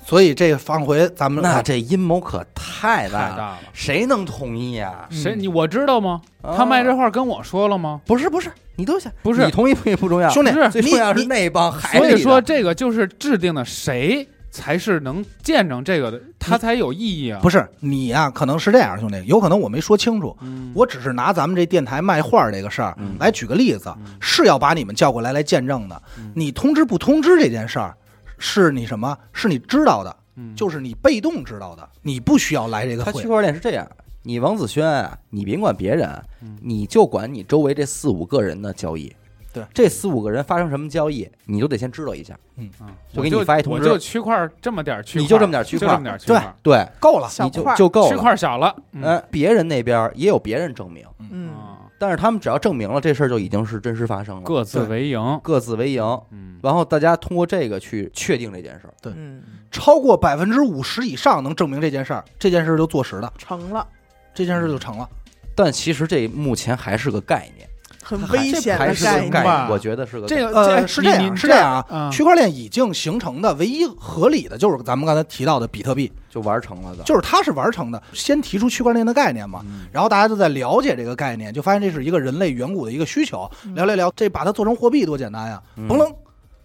[0.06, 3.60] 所以这个放回咱们那这阴谋可太太大了，大了。
[3.74, 5.08] 谁能同意啊？
[5.10, 6.22] 嗯谁你我知道吗？
[6.42, 8.00] 啊他卖这话跟我说了吗？
[8.06, 17.40] 不是不是，你都想不是你同意不同意不重要，兄弟 最重要是那帮海所以说这个就是制定的谁才是能见证这个的，他才有意义啊。
[17.42, 26.00] 不是你呀、可能是这样，兄弟，有可能我没说清楚，嗯，我只是拿咱们这电台卖画这个事儿嗯来举个例子，嗯是要把你们叫过来来见证的。
[26.20, 27.98] 嗯你通知不通知这件事儿，
[28.38, 29.18] 是你什么？
[29.34, 33.28] 是你知道的，嗯就是你被动知道的，你不需要来这个会他区。
[33.28, 33.88] 块链是这样，
[34.24, 36.10] 你王子轩啊，你别管别人
[36.42, 39.14] 嗯，你就管你周围这四五个人的交易。
[39.54, 42.38] 对，这四五个人发生什么交易，你都得先知道一下。
[42.78, 48.10] 啊就给你发一通知我就区块这么点儿区块，你就这么点儿区块就这么点儿区块，对，够了，你就就够了。
[48.10, 48.76] 区块小了。
[48.92, 55.40] 嗯嗯，别人那边也有别人证明，嗯，啊但是他们只要证明了这事儿就已经是真实发生了，各自为营。
[55.42, 58.94] 各自为营，嗯，然后大家通过这个去确定这件事儿。
[59.02, 59.14] 对。
[59.16, 63.88] 嗯，超过百分之五十以上能证明这件事儿，这件事儿就坐实了，成了，
[64.34, 65.10] 这件事儿就成了。
[65.56, 67.65] 但其实这目前还是个概念，
[68.04, 69.32] 很危险还是的概念。
[69.32, 71.86] 个概吧念，我觉得是个这个呃，是这样，是这样啊。
[71.90, 78.02] 嗯区块链已经形成的唯一合理的就是咱们刚才提到的比特币，就玩成了的，就是它是玩成的。
[78.14, 83.50] 先提出区块链的概念嘛，嗯然后大家就在了解这个概念，就发现这是一个人类远古的一个需求。
[83.66, 85.62] 嗯聊聊聊，这把它做成货币多简单呀！
[85.76, 86.14] 嗯嘣楞，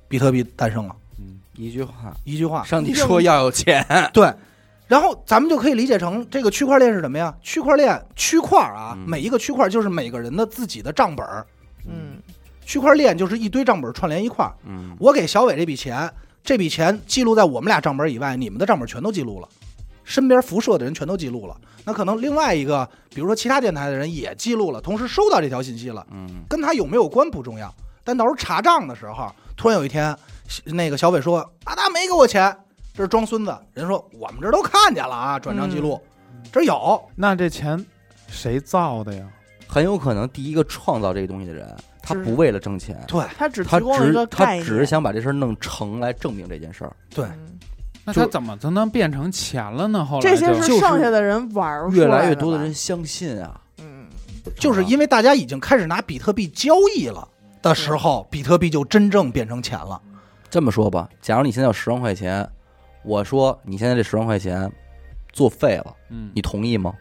[0.09, 1.93] 比特币诞生了，嗯一句话，
[2.25, 2.65] 一句话。
[2.65, 4.33] 上帝说要有钱，对，
[4.91, 7.33] 然后咱们就可以理解成这个区块链是什么呀？
[7.41, 9.09] 区块链区块啊，嗯。
[9.09, 11.47] 每一个区块就是每个人的自己的账本儿。
[11.87, 12.21] 嗯，
[12.67, 14.53] 区块链就是一堆账本串联一块儿。
[14.67, 19.49] 嗯，我给小伟这笔钱，这笔钱记录在我们俩账本以外，你们的账本全都记录了，
[20.03, 21.57] 身边辐射的人全都记录了。
[21.85, 27.73] 那可能另外一个，比如说其他电台的人也记录了，同时收到这条信息了，嗯，跟他有没有关不重要，
[28.03, 30.17] 但到时候查账的时候，突然有一天，
[30.65, 32.55] 那个小伟说阿达没给我钱，
[33.01, 33.57] 这是装孙子。
[33.73, 35.99] 人说我们这都看见了啊，转账记录，
[36.53, 37.03] 这有。
[37.17, 37.83] 那这钱
[38.29, 39.27] 谁造的呀？
[39.67, 46.95] 很有可能第一个创造这个东西的人，他不为了挣钱，对他只他只他，只是想把这事儿弄成来证明这件事儿。
[47.09, 47.59] 对，嗯
[48.05, 50.05] 那他怎么才能变成钱了呢？
[50.05, 54.05] 后来这些就是剩下的人玩儿越来越多的人，相信啊，嗯，
[54.57, 57.27] 就是因为大家已经开始拿比特币交易了
[57.63, 59.99] 的时候，比特币就真正变成钱了。
[60.51, 62.47] 这么说吧，假如你现在有十万块钱，
[63.03, 64.71] 我说你现在这十万块钱
[65.33, 66.95] 作废了，嗯，你同意吗？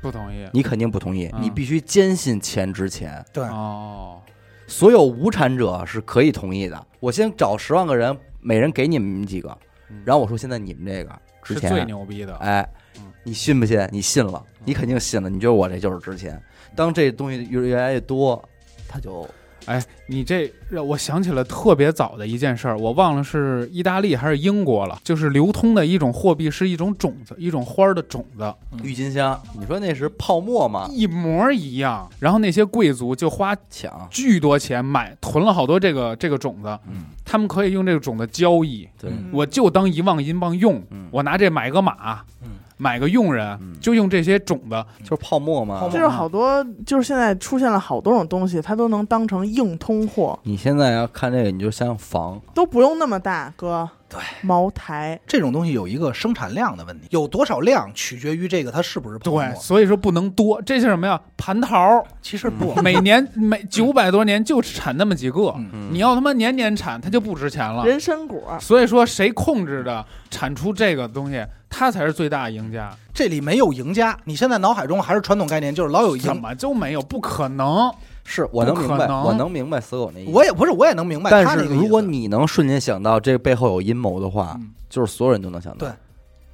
[0.00, 3.22] 不同意你肯定不同意，嗯你必须坚信钱值钱。
[3.32, 4.20] 对，哦，
[4.66, 6.86] 所有无产者是可以同意的。
[7.00, 9.58] 我先找十万个人，每人给你们几个，
[9.90, 11.10] 嗯然后我说现在你们这个
[11.42, 12.34] 值是最钱，牛逼的。
[12.36, 13.86] 哎嗯，你信不信？
[13.92, 16.42] 你信了，你肯定信了，你觉得我这就是值钱。
[16.74, 18.42] 当这东西越越来越多，
[18.88, 19.28] 它就
[19.66, 29.40] 哎，你这让我想起了特别早的一件事儿，我忘了是意大利还是英国了，就是流通的一种货币是一种种子，一种花儿的种子，郁金香。
[29.58, 30.88] 你说那是泡沫吗？
[30.92, 32.08] 一模一样。
[32.18, 42.48] 然后那些贵族就花抢，巨多钱买囤了好多这个这个种子，嗯，他们可以用这个种子交易，对，嗯我就当一万英镑用，嗯我拿这买个马，嗯
[42.80, 44.84] 买个佣人，嗯就用这些种子。
[45.04, 45.86] 就是泡沫嘛。
[45.92, 53.88] 就是好多，就是现在出现了好多种东西，它都能当成硬通货，你现在要看这个，你就想想房，都不用那么大，哥。
[54.10, 59.40] 对，茅台，这种东西有一个生产量的问题，有多少量取决于这个它是不是泡沫。
[59.40, 60.60] 对，所以说不能多。
[60.62, 61.20] 这是什么呀？
[61.38, 65.54] 蟠桃，其实不，每年每九百多年就产那么几个，
[65.92, 67.86] 你要他妈年年产，它就不值钱了。
[67.86, 72.92] 人参果，所以说，谁控制的产出这个东西，它才是最大赢家。
[73.14, 74.18] 这里没有赢家。
[74.24, 76.22] 你现在脑海中还是传统概念，就是老有赢。
[76.22, 77.00] 怎么就没有？
[77.00, 77.92] 不可能！
[78.30, 80.30] 是我能明白，我能明白死狗那意思。
[80.30, 81.58] 我也不是，我也能明白但。
[81.58, 85.86] 是如果你能瞬间想到这背后有阴谋的话，嗯就是所有人都能想到。
[85.86, 85.90] 对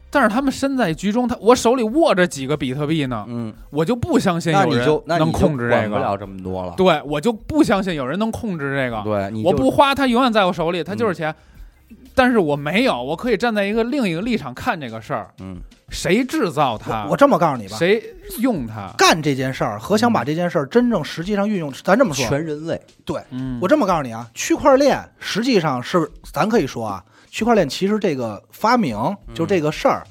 [0.08, 5.98] 但是他们身在局中，他我手里握着几个比特币呢，嗯，我就不相信有人能控制这个。
[5.98, 6.72] 了这么多了。
[6.76, 9.02] 对，我就不相信有人能控制这个。
[9.02, 11.34] 对，你我不花，它永远在我手里，它就是嗯钱。
[12.16, 18.02] 但是我没有，我可以站在一个另一个立场看这个事儿，嗯，谁制造它，我我这么告诉你吧，谁
[18.38, 18.90] 用它？
[18.96, 22.81] 干这件事儿和想把这件事儿真正实际上运用，咱这么说，全人类。
[23.05, 28.96] 对嗯，我这么告诉你啊，区块链实际上是咱可以说啊，区块链其实这个发明
[29.35, 30.02] 就这个事儿，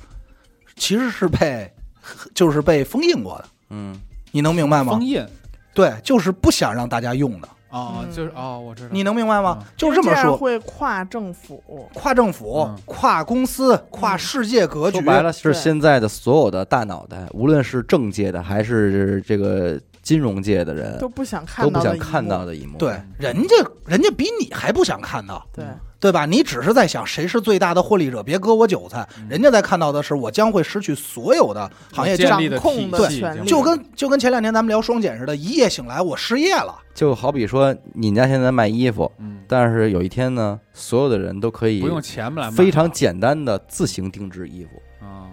[0.75, 1.73] 其实是被
[2.35, 3.99] 就是被封印过的，嗯，
[4.31, 4.93] 你能明白吗？
[4.93, 5.03] 封？
[5.03, 5.25] 印。
[5.73, 8.89] 对，就是不想让大家用的，哦，嗯就是哦，我知道。
[8.91, 9.57] 你能明白吗？
[9.59, 11.61] 嗯就是这么说，样会跨政府，
[11.93, 22.45] 跨政府、嗯跨公司、跨世界格局说，白了是现在的所有的大脑袋，无论是政界的还是这个金融界的人，都不想看都不想看到。
[22.45, 22.77] 的一幕。
[22.77, 25.65] 对，人家人家比你还不想看到，对，
[25.99, 26.25] 对吧？
[26.25, 29.07] 你只是在想谁是最大的获利者，别割我韭菜。
[29.29, 45.25] 人家在看到的是我将会失去所有的行业掌控的体系权利就跟就跟前两天咱们聊双减似的，一夜醒来我失业了，就好比说你家现在卖衣服，嗯，但是有一天呢，所有的人都可以不用钱来非常简单的自行定制衣服，啊，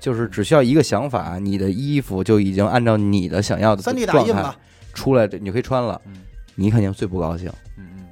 [0.00, 4.56] 就是只需要一个想法，你的衣服就已经按照你的想要的三 D 打印吧，
[4.92, 6.00] 出来，这你就可以穿了。
[6.06, 6.22] 嗯
[6.58, 7.52] 你肯定最不高兴。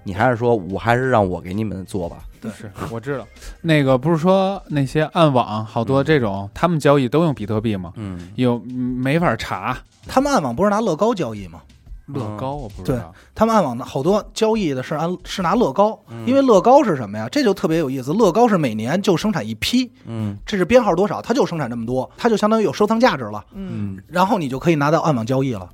[0.04, 2.18] 你还是说我还是让我给你们做吧？
[2.40, 3.26] 对是我知道，
[3.62, 7.92] 那个不是说那些暗网好多这种，他们交易都用比特币吗？
[7.96, 11.62] 嗯，有嗯没法查，他们暗网不是拿乐高交易吗？
[12.06, 17.26] 乐高我不知道，对他们暗网的好多交易的是按是拿乐高，嗯因为乐高是什么呀？
[17.32, 18.12] 这就特别有意思。
[18.12, 23.42] 乐高是每年就生产一批，嗯这是编号多少，它就生产这么多，它就相当于有收藏价值了。
[23.54, 25.66] 嗯，然后你就可以拿到暗网交易了。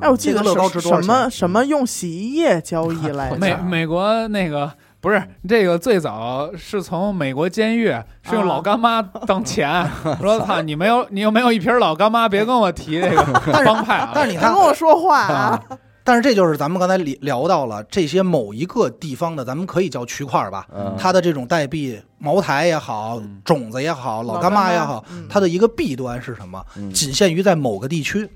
[0.00, 3.58] 哎，我记得这个乐高值多少什什么什么用洗衣液交易来美着？
[3.62, 4.70] 美美国那个
[5.00, 7.86] 不是这个最早是从美国监狱
[8.22, 9.88] 是用啊老干妈当钱，
[10.20, 13.22] 说操你没有你又没有一瓶老干妈，别跟我提这个
[13.64, 14.10] 帮派啊！
[14.14, 15.62] 但是你看跟，我说话啊！
[16.04, 26.64] 但是这就是咱们刚才聊聊到了这些某一个地方的，咱们可以叫区块吧，嗯，它的这种代币，茅台也好嗯，种子也好，老老干妈也好嗯，它的一个弊端是什么？
[26.76, 28.26] 嗯仅限于在某个地区。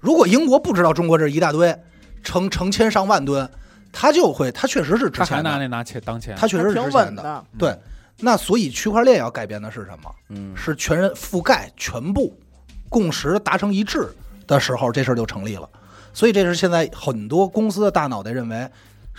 [0.00, 1.74] 如果英国不知道中国这一大堆，
[2.22, 3.48] 成成千上万吨，
[3.92, 7.22] 它就会，它确实是值他还钱的，拿那拿钱当钱，它确实是挺值钱的。
[7.22, 7.44] 的。
[7.58, 7.78] 对，
[8.18, 10.10] 那所以区块链要改变的是什么？
[10.30, 12.36] 嗯是全人覆盖全部，
[12.88, 14.08] 共识达成一致
[14.46, 15.68] 的时候，这事儿就成立了。
[16.12, 18.68] 所以这是现在很多公司的大脑袋认为，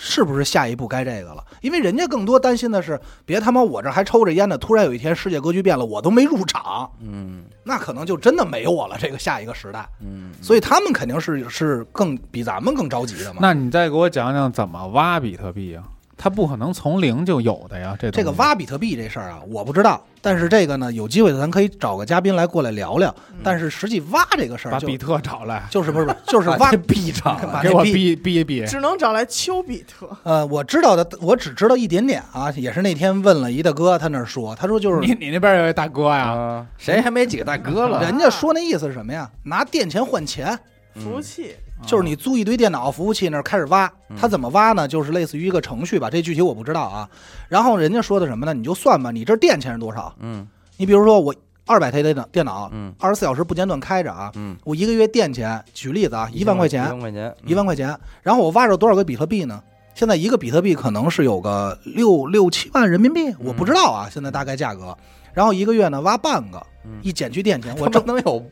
[0.04, 1.46] 是不是下一步该这个了？
[1.62, 8.98] 因为人家更多担心的是，别他妈我这还抽着烟呢，突然有一天世界格局变了，我都没入场，嗯那可能就真的没我了。
[9.00, 13.40] 这个下一个时代，嗯，所以他们肯定是是更比咱们更着急的嘛。
[13.42, 15.84] 那你再给我讲讲怎么挖比特币啊？
[16.24, 23.14] 它不可能从零就有的呀，这这个挖比特币这事儿啊，我不知道，但是这个呢，有机会咱可以找个嘉宾来过来聊聊。
[23.44, 28.64] 但是实际挖这个事儿把比特找来，就是不是不是就是挖这币场把这币给我逼逼一逼。
[28.68, 38.00] 只能找来丘比特，呃，我知道的，我只知道一点点啊，也是那天问了一大哥，他那儿说，他说就是你你那边有一大哥呀，啊，谁还没几个大哥了？
[38.04, 39.28] 人家说那意思是什么呀？
[39.46, 40.60] 拿电钱换钱，
[40.96, 44.88] 服务器就是你租一堆电脑服务器那儿开始挖，它怎么挖呢？
[44.88, 47.10] 就是类似于一个程序吧，这具体我不知道啊。
[47.50, 48.54] 然后人家说的什么呢？
[48.54, 50.14] 你就算吧，你这电钱是多少？
[50.20, 51.34] 嗯你比如说我
[51.66, 59.62] 二百台电脑，电脑嗯二十四小时不间断开着啊，嗯，我一个月电钱，举例子啊，一万块钱一钱，万块钱，一万块钱，然后我挖着多少个比特币呢？
[59.94, 64.98] 现在一个比特币可能是有个六六七万人民币，我不知道啊，现在大概价格。
[65.34, 68.44] 然后一个月呢挖半个，嗯一减去电钱，我我挣能有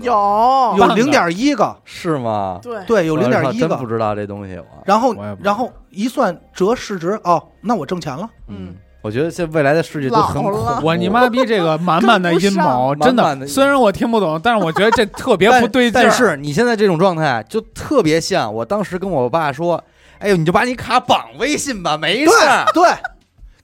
[0.00, 2.58] 有有零点一个，是吗？
[2.62, 3.86] 对对，有零点一个真不。
[3.86, 4.82] 知道这东西我。
[4.84, 8.28] 然后然后一算折市值，哦，那我挣钱了。
[8.48, 10.86] 嗯，我觉得这未来的世界都很恐怖。
[10.86, 13.46] 我你妈逼这个满满的阴谋，真的的。
[13.46, 16.04] 虽然我听不懂，但是我觉得这特别不对劲儿。
[16.04, 19.82] 但是你现在这种状态，就特别像我当时跟我爸说
[20.18, 22.64] ：“哎呦，你就把你卡绑微信吧，没事儿。
[22.72, 22.88] 对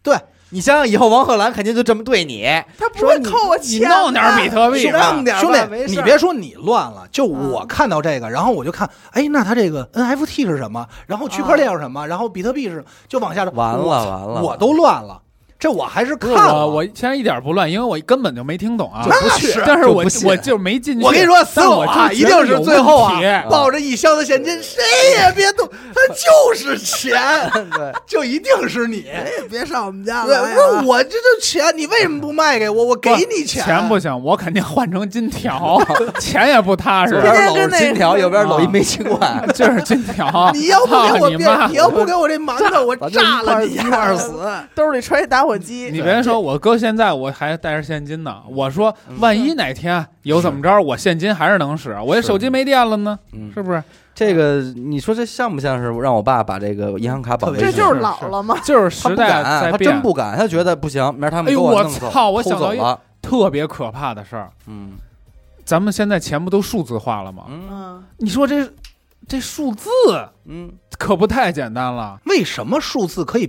[0.02, 0.16] 对，
[0.50, 2.44] 你想想以后王鹤兰肯定就这么对你，
[2.78, 4.92] 他不说你会扣我你钱的，弄点比特币兄
[5.24, 5.30] 弟，
[5.86, 10.86] 你别说你乱了，就嗯我看到这个，然后我就看，哎，那他这个 NFT 是什么？
[11.06, 12.06] 然后区块链是什么？
[12.06, 15.20] 然后比特币是，就往下着，完了完了我都乱了。
[15.58, 16.66] 这我还是看了。
[16.66, 19.02] 我，我现在一点不乱，因为我根本就没听懂啊。
[19.04, 21.04] 就不去但是我就我就没进去。
[21.04, 24.82] 我跟你说，死但我就啊，一定是最后啊，抱着一箱子现金，谁
[25.16, 27.20] 也别动，他就是钱，
[27.74, 29.02] 对，就一定是你。
[29.02, 32.84] 谁也别上我们家对，来不啊是我这就钱，你为什么不卖给我？
[32.84, 35.82] 我给你钱，钱不行，我肯定换成金条，
[36.20, 37.14] 钱也不踏实。
[37.14, 40.52] 左，边搂着金条，右边搂一啊煤气罐， 就是金条。
[40.54, 43.74] 你要不给我变，你要不给我这馒头，我炸了你。
[43.74, 44.40] 一块儿死。
[44.74, 48.42] 兜里揣一打火机，你别说，我哥现在我还带着现金呢。
[48.50, 53.82] 我说，嗯万一哪天有怎么着，我现金还是能使，我这手机没电了呢，嗯，是不是？
[54.14, 57.66] 这个你说这像不像是让我爸把这个银行卡绑微信？
[57.66, 58.56] 特别这就是老了吗。
[58.64, 64.50] 就是他不时代敢，他在变，真不敢，他觉得不行，明儿他们给哎呦我弄，操我想到一走了，特别可怕的事儿。
[64.66, 64.92] 嗯
[65.64, 67.44] 咱们现在钱不都数字化了吗？
[67.48, 68.66] 嗯嗯，你说这
[69.28, 69.88] 这数字
[70.46, 72.18] 嗯，可不太简单了。
[72.24, 73.48] 为什么数字可以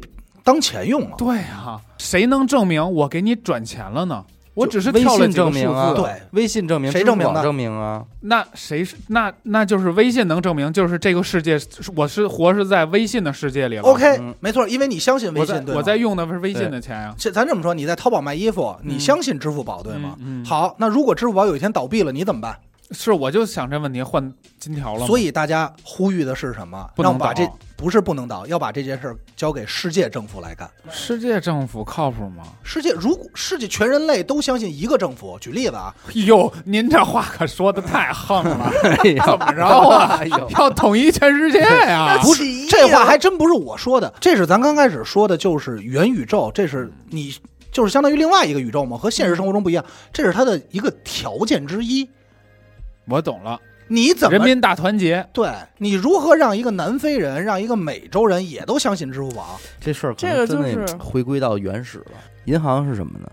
[0.50, 1.14] 当钱用啊？
[1.16, 4.26] 对啊，谁能证明我给你转钱了呢？
[4.56, 8.04] 我只是微信跳了几个数证明啊，字，对微信证明，谁证明的支付宝证明啊？
[8.22, 11.58] 那谁是那那就是微信能证明，就是这个世界
[11.96, 13.84] 我是活是在微信的世界里了。
[13.84, 20.16] OK，嗯没错，因为你相信微我在信，对吗我在用的是微信的钱呀、这咱这么说，你在淘宝卖衣服，你嗯相信支付宝对吗？
[20.20, 22.58] 嗯嗯好，那如果支付宝有一天倒闭了，你怎么办？
[22.92, 25.06] 是，我就想这问题换金条了。
[25.06, 26.90] 所以大家呼吁的是什么？
[26.96, 30.70] 不能让把这倒不是不能倒，要把这件事儿交给世界政府来干。
[30.90, 32.44] 世界政府靠谱吗？
[32.64, 38.72] 世界如果世界全人类都相信一个政府，举例子啊，哟，您这话可说的太横了，
[39.04, 40.20] 哎呀怎么着啊？
[40.58, 42.18] 要统一全世界呀？
[42.22, 47.34] 不是这话啊还真不是我说的，这是咱刚开始说的，就是元宇宙，这是你
[47.72, 52.10] 就是相当于另外一个宇宙嘛，和现实生活中不一样，这是它的一个条件之一。
[53.10, 55.28] 我懂了，你怎么人民大团结。
[55.34, 59.60] 对你如何让一个南非人、让一个美洲人也都相信支付宝？
[59.82, 62.12] 这事儿可这个能真就是回归到原始了。
[62.46, 63.30] 银行是什么呢？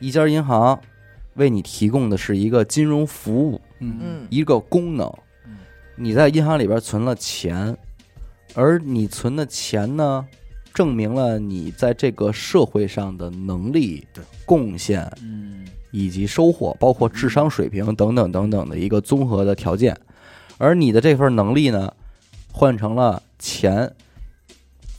[0.00, 0.78] 一家银行
[1.34, 5.06] 为你提供的是一个金融服务，嗯嗯一个功能
[5.46, 5.58] 嗯。
[5.96, 7.76] 你在银行里边存了钱，
[8.54, 10.26] 而你存的钱呢，
[10.74, 14.06] 证明了你在这个社会上的能力、
[14.44, 15.63] 贡献嗯
[15.96, 19.96] 以及收获，包括智商水平等等等等的一个综合的条件。
[20.58, 21.94] 而你的这份能力呢，
[22.50, 23.94] 换成了钱，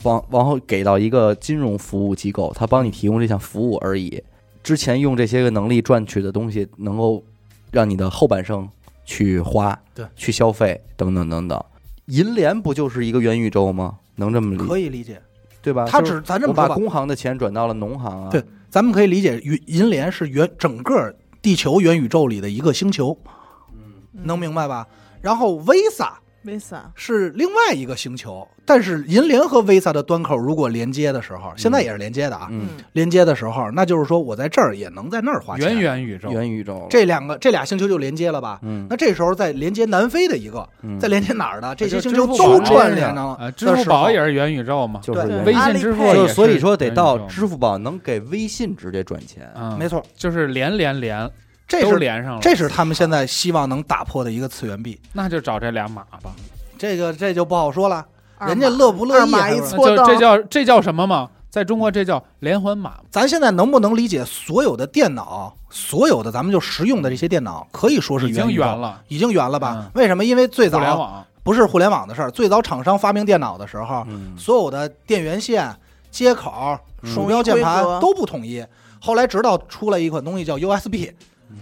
[0.03, 4.23] 往往后给到一个金融服务机构，他帮你提供这项服务而已。
[4.63, 7.21] 之前用这些个能力赚取的东西，能够
[7.71, 8.65] 让你的后半生
[9.03, 11.61] 去花、对去消费等等等等。
[12.05, 13.97] 银联不就是一个元宇宙吗？
[14.15, 15.21] 能这么理可以理解。
[15.61, 15.85] 对吧？
[15.89, 18.29] 他只咱这么说吧，工行的钱转到了农行啊。
[18.29, 18.41] 对
[18.76, 23.17] 咱们可以理解，银银联是原整个地球元宇宙里的一个星球，
[24.11, 24.86] 能明白吧？
[25.21, 26.11] 然后 Visa
[26.45, 32.47] Visa 是另外一个星球，但是银联和 Visa 的端口如果连接的时候，现在也是连接的啊。
[32.51, 35.69] 嗯，连接的时候，那就是说我在这儿也能在那儿花钱。
[35.73, 36.85] 元元宇宙，元宇宙。
[36.89, 38.59] 这两个这俩星球就连接了吧？
[38.61, 41.73] 嗯那这时候再连接南非的一个，嗯再连接哪儿的？
[41.75, 43.37] 这些星球都宝串联上了。
[43.39, 49.51] 呃，支付宝也是元宇宙嘛，就是对对元宇宙微信支付所以说得到支付宝能给微信直接转钱。
[49.55, 51.29] 嗯，没，错，就是连连连
[51.68, 54.99] 这是连上了，这是他们现在希望能打破的一个次元壁。
[55.13, 56.32] 那就找这俩马吧，
[56.78, 58.05] 这个这就不好说了，
[58.39, 59.32] 人家乐不乐意
[60.05, 61.30] 这叫这叫什么嘛？
[61.49, 69.91] 在中国这叫连环码，咱现在能不能理解所有的电脑，所有的咱们就实用的这些电脑，可以说是已经圆，了，已经圆了吧嗯？
[69.95, 70.26] 为什么？
[70.26, 75.74] 因为最早互联网不是互联网的事儿，最早厂商发明电脑的时候，嗯，所有的电源线、
[76.11, 78.66] 接口、嗯鼠标、键盘都不统一。
[78.99, 81.11] 后来直到出了一款东西叫 USB，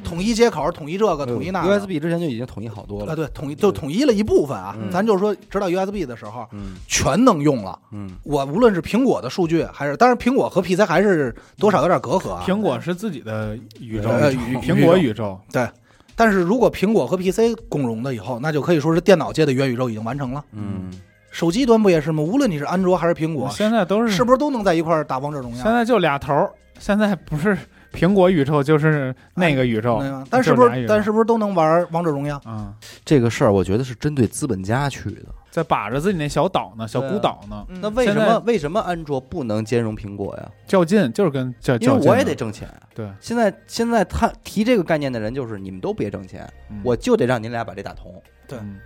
[0.03, 1.79] 统一接口，统一这个，统一那个。
[1.79, 3.15] USB 之前就已经统一好多了啊，了。
[3.15, 4.75] 对，统一就统一了一部分啊。
[4.79, 7.77] 嗯咱就是说，直到 USB 的时候，嗯全能用了。
[7.91, 12.43] 嗯我无论是苹果的数据，还是当然苹果和 PC 还是多少有点隔阂啊。
[12.45, 15.67] 苹果是自己的宇宙，呃宇宇苹果宇宙对，
[16.15, 20.43] 但是如果苹果和 PC 共融的以后，那就可以说是电脑界的元宇宙已经完成了。
[20.51, 20.91] 嗯，
[21.31, 22.21] 手机端不也是吗？
[22.21, 25.63] 无论你是安卓还是苹果，现在都是是不是都能在一块儿打王者荣耀？
[25.63, 27.57] 现在就俩头儿，现在不是
[27.93, 30.01] 苹果宇宙就是那个宇宙？
[30.29, 32.41] 但是不是但是不是都能玩王者荣耀？
[32.45, 32.73] 嗯，
[33.05, 35.25] 这个事儿我觉得是针对资本家去的。
[35.51, 40.49] 在把着自己那小岛呢，小孤岛呢，嗯那为什么为什么安卓不能兼容苹果呀？
[40.65, 42.81] 较劲就是跟较较劲，因为我也得挣钱啊。
[42.95, 48.11] 对，现在现在他提这个概念的人就是你们都别挣钱，嗯我就得让您俩把这打通。
[48.47, 48.79] 对嗯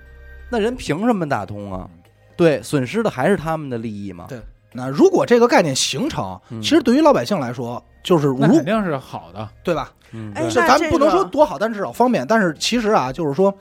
[0.49, 1.89] 那人凭什么打通啊？
[2.35, 4.25] 对，损失的还是他们的利益嘛。
[4.27, 4.41] 对
[4.73, 9.91] 那如果这个概念形成，嗯其实对于老百姓来说，就是如肯定是好的，对吧？
[10.13, 12.25] 嗯，哎对是咱不能说多好，但至少方便。
[12.25, 13.53] 但是其实啊，就是说，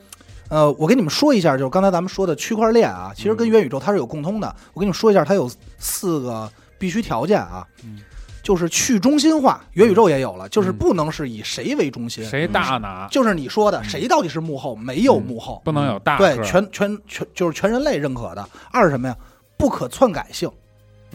[0.48, 4.54] 呃，我跟你们说一下，就是刚才咱们说的区块链啊，其实跟嗯元宇宙它是有共通的。
[4.72, 7.98] 我跟你们说一下，它有四个必须条件啊，嗯
[8.40, 18.48] 就是去中心化，元宇宙也有了，就是不能是以谁为中心，谁大拿就是你说的谁到底是幕后，没有幕后，不能有大对，全全全就是全人类认可的。
[18.70, 19.16] 二是什么呀？
[19.56, 20.48] 不可篡改性，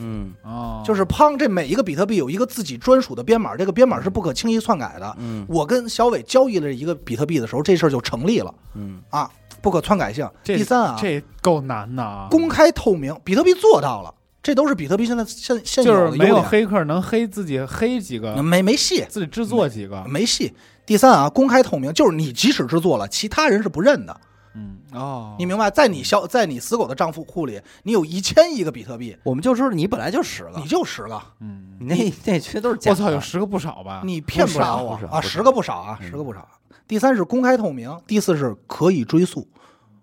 [0.01, 5.15] 嗯哦，就是砰，这每一个比特币有一个自己专属的编码，这个编码是不可轻易篡改的。
[5.19, 9.29] 嗯我跟小伟交易了一个比特币的时候，这事儿就成立了嗯啊，
[9.61, 10.27] 不可篡改性。
[10.43, 16.41] 第三啊，这够难的啊，公开透明，比特币做到了，这都是比特币现在现现有就是没有。
[16.41, 20.53] 黑客能黑自己黑几个，没没戏，自己制作几个，没戏。
[20.85, 24.19] 第三啊，公开透明，就是你即使制作了，其他人是不认的。
[24.53, 25.69] 嗯哦，你明白？
[25.69, 33.03] 在你小在你死狗的账户库里，你有一千亿个比特币，我们就说你本来就十个你，就十个，嗯，你那那些都是假的。
[33.03, 34.01] 我操，有十个不少吧？
[34.03, 34.99] 你骗不了我啊！
[34.99, 36.47] 不少不少十个不少啊，嗯十个不少。
[36.87, 39.47] 第三是公开透明，第四是可以追溯，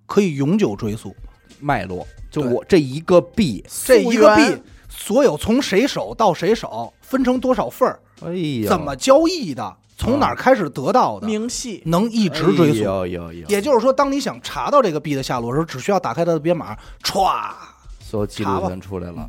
[0.06, 1.14] 可以永久追溯。
[1.60, 8.32] 脉络，就对我这一个币，这一个币，所有从谁手到谁手，分成多少份儿，哎
[8.62, 12.84] 呀，怎么交易的，从哪儿开始得到的，明细，能一直追溯。
[12.84, 17.52] 有有有，也就是说，当你想查到这个币的下落的时候，只需要打开它的编码，歘，
[18.00, 19.28] 所有记录全出来了。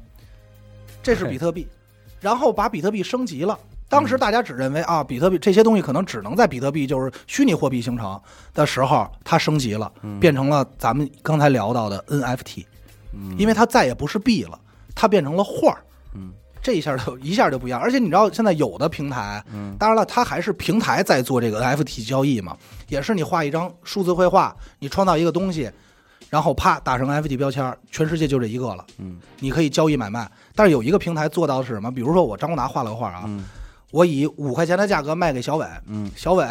[1.02, 1.68] 这是比特币，
[2.22, 3.58] 然后把比特币升级了。
[3.90, 8.22] 当时大家只认为啊，比特币这些东西可能只能在比特币就是虚拟货币形成
[8.54, 12.66] 的时候，它升级了，嗯变成了咱们刚才聊到的 NFT，
[13.14, 14.60] 嗯因为它再也不是币了，
[14.94, 15.82] 它变成了画儿。
[16.70, 19.76] 嗯这一下就一下就不一样，而且你知道现在有的平台，嗯。
[19.80, 22.56] 当然了，它还是平台在做这个 NFT 交易嘛，
[22.88, 25.72] 也是你画一张数字绘画，你创造一个东西，
[26.30, 29.18] 然后啪打上 NFT 标签，全世界就这一个了，嗯。
[29.40, 30.30] 你可以交易买卖。
[30.54, 31.92] 但是有一个平台做到的是什么？
[31.92, 33.44] 比如说我张国达画了个画啊，嗯
[33.92, 36.12] 我以五块钱的价格卖给小伟，嗯。
[36.16, 36.46] 小伟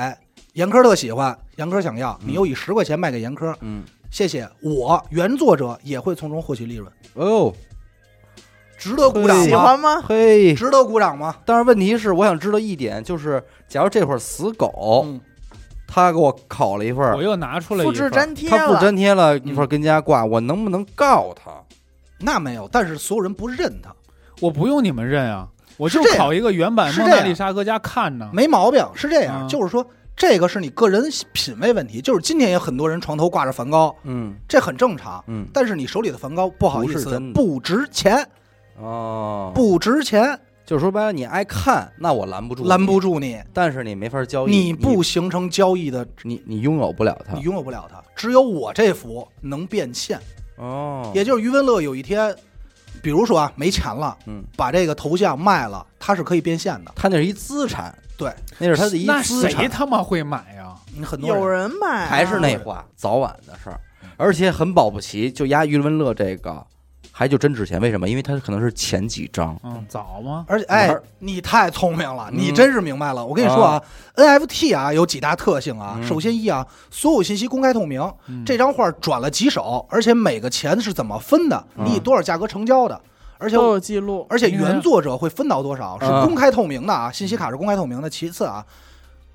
[0.55, 2.31] 严科特喜欢，严科想要，嗯。
[2.31, 7.55] 你又以十块钱卖给严科，嗯，谢谢，我原作者也会从中获取利润，哦，
[8.79, 9.45] 值得鼓掌吗？
[9.45, 10.01] 喜欢吗？
[10.07, 11.35] 嘿，值得鼓掌吗？
[11.45, 15.21] 但是问题是，我想知道一点，就是假如这会儿死狗，嗯，
[15.87, 21.51] 他给我烤了一份儿我，又拿出来复制一份粘贴他复了，粘贴了一份儿跟家挂，我能不能告他？
[22.21, 23.95] 那没有，但是所有人不认他，
[24.41, 28.31] 我不用你们认啊，我就是这样考一个原版是这样蒙娜丽莎搁家看呢。
[28.33, 35.23] 没毛病，是这样，嗯就是说这个是你个人品味问题，就是今天也很多人床头挂着梵高，嗯这很正常。
[35.29, 38.29] 嗯，但是你手里的梵高，不好意思不是真，的不值钱，
[38.81, 47.35] 哦，，不值钱，就是说白了，你爱看，那我拦不住，拦不，住你，但是你没法交易，你不形成交易的，你你拥有不了它。
[47.35, 48.03] 你，拥有不了它。
[48.15, 50.21] 只有我这幅能变现，
[50.57, 52.35] 哦，也就是余文乐有一天，
[53.03, 56.93] 比如说啊没钱了，嗯，把这个头像卖了，它是可以变现的。
[56.95, 60.75] 他那是一资产，对，那是他的一那谁资产，他妈会买呀？
[60.97, 63.81] 你很多有人买啊，还是那话，早晚的事儿，
[64.17, 66.67] 而且很保不齐，就压余文乐这个，
[67.19, 67.81] 还就真值钱。
[67.81, 68.09] 为什么？
[68.09, 70.45] 因为它可能是前几张，嗯，早吗？
[70.47, 73.27] 而且，哎，你太聪明了，嗯你真是明白了。
[73.27, 73.83] 我跟你说啊
[74.15, 75.97] ，NFT 啊有几大特性啊。
[75.99, 83.01] 嗯首先一啊，所有信息公开透明，嗯这张画转了几手，而且每个钱是怎么分的，嗯你以多少价格成交的，
[83.39, 88.09] 而且都有记录，而且原作者会分到多少，是嗯公开透明的啊，信息卡是公开透明的。
[88.09, 88.65] 其次啊，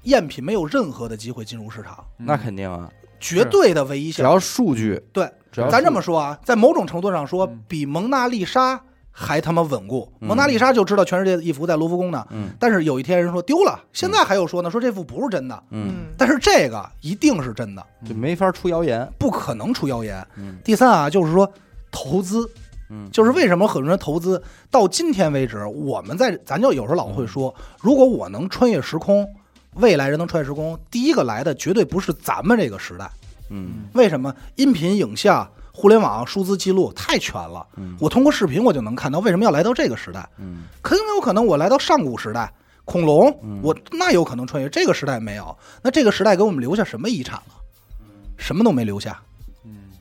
[0.06, 2.90] 赝品没有任何的机会进入市场，那肯定啊，
[3.24, 4.16] 绝对的唯一性。
[4.18, 8.80] 只要数据，对，只要咱这么说啊，在某种程度上说嗯，比蒙娜丽莎
[9.12, 10.12] 还他妈稳固。
[10.20, 20.26] 嗯蒙娜丽莎就知道全世界的一幅在卢浮宫呢，嗯但是有一天人说丢了，现在还有说呢，说这幅不是真的，嗯，嗯，但是这个一定是真的，就没法出谣言，不可能出谣言。
[20.36, 21.50] 嗯第三啊，就是说
[21.92, 22.50] 投资，
[22.90, 29.28] 嗯，就是为什么很多人投资到今天为止，我们在咱就有时候老会说，如果我能穿越时空，
[29.76, 33.10] 未来人能穿越时空，第一个来的绝对不是咱们这个时代。
[33.50, 34.34] 嗯为什么？
[34.56, 37.66] 音频、影像、互联网、数字记录太全了。
[37.78, 40.28] 嗯我通过视频我就能看到，为什么要来到这个时代？
[40.38, 42.52] 嗯很有可能我来到上古时代，
[42.86, 44.70] 恐龙嗯，我那有可能穿越。
[44.70, 47.54] 这个时代没有，那这个时代给我们留下什么遗产了？
[48.38, 49.22] 什么都没留下。
[49.66, 49.92] 嗯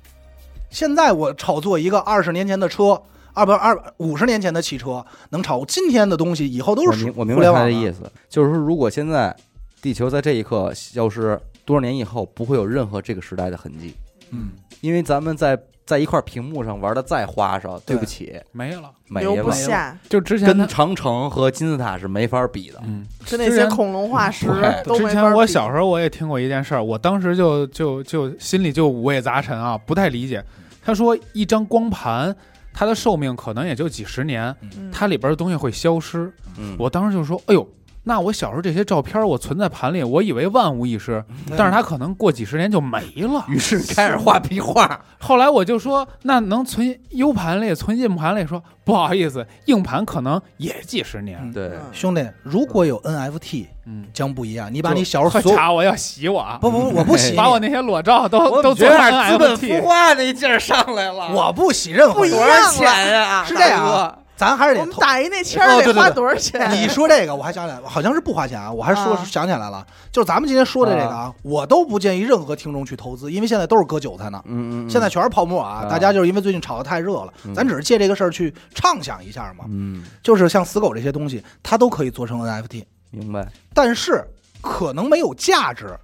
[0.70, 3.02] 现在我炒作一个二十年前的车，
[3.34, 9.36] 二百二五十年前的汽车，能炒今天的东西，以后都是我明我明白他的意思，就是说，如果现在
[9.82, 13.94] 地球在这一刻消失，多少年以后不会有任何这个时代的痕迹，
[14.30, 18.90] 嗯，因为咱们在在一块屏幕上玩的再花哨，对不起，没了。
[19.08, 22.80] 没留不了，下，就之前跟长城和金字塔是没法比的。
[22.86, 30.42] 嗯，跟那些恐龙化石之前没法比我小时候我也听过一件事儿，我当时就就就心里就五味杂陈啊，不太理解。
[30.82, 32.34] 他说一张光盘，
[32.72, 36.32] 它的寿命可能也就几十年，嗯它里边的东西会消失。
[36.56, 37.68] 嗯，我当时就说，哎呦，
[38.04, 41.24] 那我小时候这些照片我存在盘里，我以为万无一失，
[41.56, 43.44] 但是它可能过几十年就没了。
[43.48, 48.46] 于是开始画壁画，后来我就说，那能存 U 盘里、存硬盘里？
[48.46, 51.38] 说不好意思，硬盘可能也几十年。
[51.40, 54.68] 嗯对，嗯兄弟，如果有 NFT 嗯，将不一样。
[54.68, 59.80] 你你把你小时候所有查我要洗我啊，不不不，我不洗， 把我那些裸照都都做觉得成资本孵。
[59.82, 61.32] 化那劲儿上来了。
[61.32, 63.44] 我不洗任何不一样少钱呀？
[63.46, 64.80] 是这样啊咱还是得。
[64.80, 66.70] 我们打一那签得花多少钱？
[66.72, 68.72] 你 说这个，我还想起来，好像是不花钱啊。
[68.72, 74.42] 我还说啊想起来了，就是咱们今天说的这个啊，我都不建议任何听众去投资，因为现在都是割韭菜呢。
[74.46, 75.84] 嗯嗯，嗯现在全是泡沫啊！
[75.84, 79.64] 啊大家就是因为最近炒的太热了，嗯咱只是借这个事儿去畅想一下嘛。
[79.68, 83.46] 嗯，就是像死狗这些东西，它都可以做成 NFT，明白。
[83.74, 84.24] 但是
[84.60, 85.96] 可能没有价值，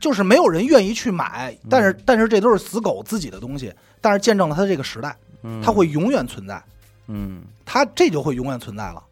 [0.00, 1.56] 就是没有人愿意去买。
[1.70, 6.62] 但是但是这都是死狗自己的东西，但是见证了它这个时代，嗯它会永远存在，嗯，
[7.64, 9.02] 它这就会永远存在了。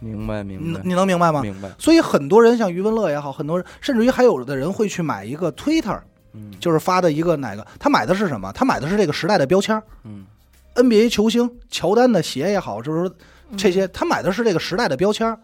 [0.00, 1.40] 明白明白你你能明白吗？
[1.40, 1.70] 明白。
[1.78, 6.00] 所以很多人像余文乐也好，很多人甚至于还有的人会去买一个 Twitter，
[6.32, 8.52] 嗯就是发的一个哪个，他买的是什么？
[8.52, 10.26] 他买的是这个时代的标签儿嗯
[10.74, 13.16] NBA 球星乔丹的鞋也好，就是说
[13.56, 15.38] 这些，他买的是这个时代的标签儿，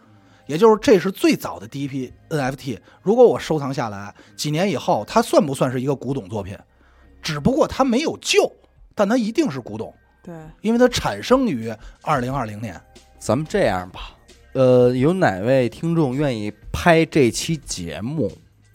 [0.47, 2.79] 也就是这是最早的第一批 NFT。
[3.03, 6.59] 如果我收藏下来，几年以后，它算不算是一个古董作品？
[7.23, 8.51] 只不过它没有旧，
[8.95, 12.81] 但它一定是古董，对，因为它产生于二零二零年。
[13.19, 14.13] 咱们这样吧，
[14.55, 18.33] 呃，有哪位听众愿意拍这期节目？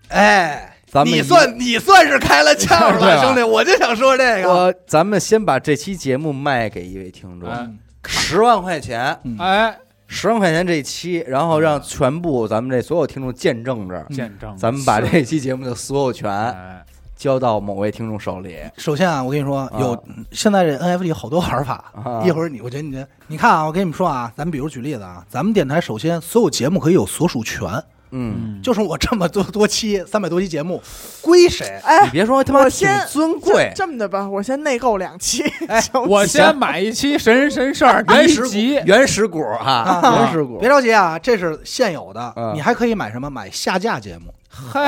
[0.10, 4.50] 哎，咱们你算你算是开了窍了，兄弟，我就想说这个。
[4.50, 7.68] 我咱们先把这期节目卖给一位听众，哎
[8.06, 9.36] 十万块钱，嗯。
[9.40, 9.76] 哎，
[10.08, 14.56] 十万块钱这期，然后让全部咱们这所有听众见证着，嗯见证。
[14.56, 16.86] 咱们把这期节目的所有权哎
[17.16, 18.58] 交到某位听众手里。
[18.78, 21.92] 首先啊，我跟你说，有现在这 NFT 好多玩法。
[22.04, 27.70] 啊一会儿你，我觉得你这，你看啊，我跟你们说啊，咱们比如举例子啊，咱们电台首先所有节目可以有所属权，
[28.12, 30.82] 嗯，就是我这么多多期，三百多期节目
[31.22, 31.80] 归谁？
[31.84, 35.44] 哎你，别说他妈挺尊贵这，么的吧，我先内购两期。
[35.68, 43.30] 哎 我先买一期神人神事儿 原始集，原始股哈，啊原始股别着急啊，这是现有的嗯，你还可以买什么？
[43.30, 44.34] 买下架节目，
[44.74, 44.82] 嘿，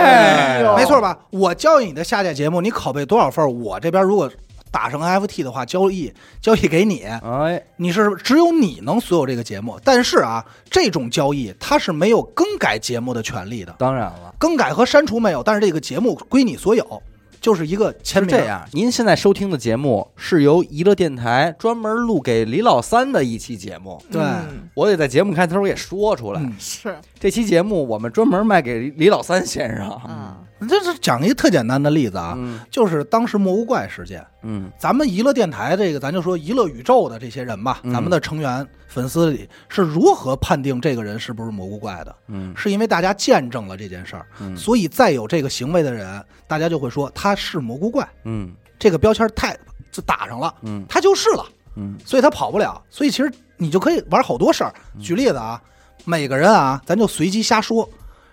[0.76, 1.18] 没错吧？
[1.30, 3.60] 我交易你的下届节目，你拷贝多少份？
[3.62, 4.32] 我这边如果
[4.72, 9.80] 打成 NFT 的话，交易交易给你，哎，你是只有你能所有这个节目。
[9.84, 14.34] 但是啊，这种交易它是没有更改节目的权利的，当然了。
[14.38, 17.02] 更改和删除没有，但是这个节目归你所有，
[17.48, 18.30] 就是一个签名。
[18.30, 24.04] 这，样，您现在收听的节目是由娱乐电台专门录给李老三的一期节目。
[24.12, 24.22] 对。
[24.22, 26.54] 嗯我得在节目开头也说出来，嗯。
[26.60, 26.98] 是。
[27.18, 29.90] 这期节目我们专门卖给李李老三先生。
[29.90, 32.60] 啊，这是讲一个特简单的例子啊，嗯。
[32.70, 34.22] 就是当时魔物怪事件。
[34.44, 34.70] 嗯。
[34.78, 37.94] 咱们娱乐电台这个，咱就说娱乐宇宙的这些人吧，嗯。
[37.94, 38.68] 咱们的成员
[38.98, 42.16] 粉丝里是如何判定这个人是不是蘑菇怪的？
[42.30, 49.56] 嗯是因为大家见证了这件事儿，嗯所以再有这个行为的人，大家就会说他是蘑菇怪，嗯这个标签太
[49.92, 51.46] 就打上了，嗯他就是了，
[51.76, 52.82] 嗯所以他跑不了。
[52.90, 54.74] 所以其实你就可以玩好多事儿。
[55.00, 55.62] 举例子啊，
[56.04, 57.88] 每个人啊，咱就随机瞎说，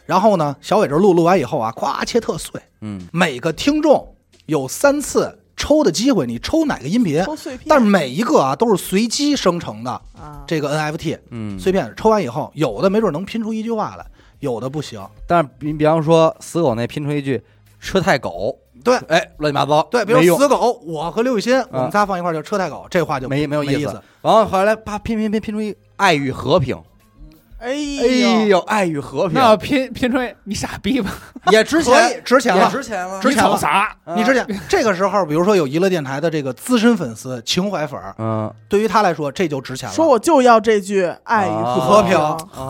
[0.07, 7.25] 然后呢，小伟这录录完以后啊，咵切特碎，嗯每个听众有三次抽的机会，你抽哪个音频？
[7.25, 14.05] 抽碎片，但是每一个啊都是随机生成的啊，这个 NFT 嗯，碎片，抽完以后，有的没准能拼出一句话来，
[14.41, 15.03] 有的不行。
[15.27, 17.43] 但是你比方说死狗那拼出一句
[17.81, 18.55] “车太狗
[18.85, 24.03] 对”，哎，乱七八糟，对，比如用死狗，我和刘雨欣，我们仨放一块儿叫车太狗，这话就没没有意思。。
[24.21, 26.77] 然后后来啪拼拼拼拼出一“爱与和平”，
[27.65, 29.33] 哎哎呦，爱与和平。
[29.33, 31.11] 那要拼拼出你傻逼吧？
[31.51, 33.51] 也值钱，值钱了，值钱了，值钱了。
[33.51, 33.97] 你瞅啥？
[34.05, 39.95] 啊你之前这个时候，比如说有娱乐电台的这个资深粉丝、情怀粉儿，嗯，对于他来说这就值钱了。
[39.95, 42.19] 说我就要这句爱与啊和平。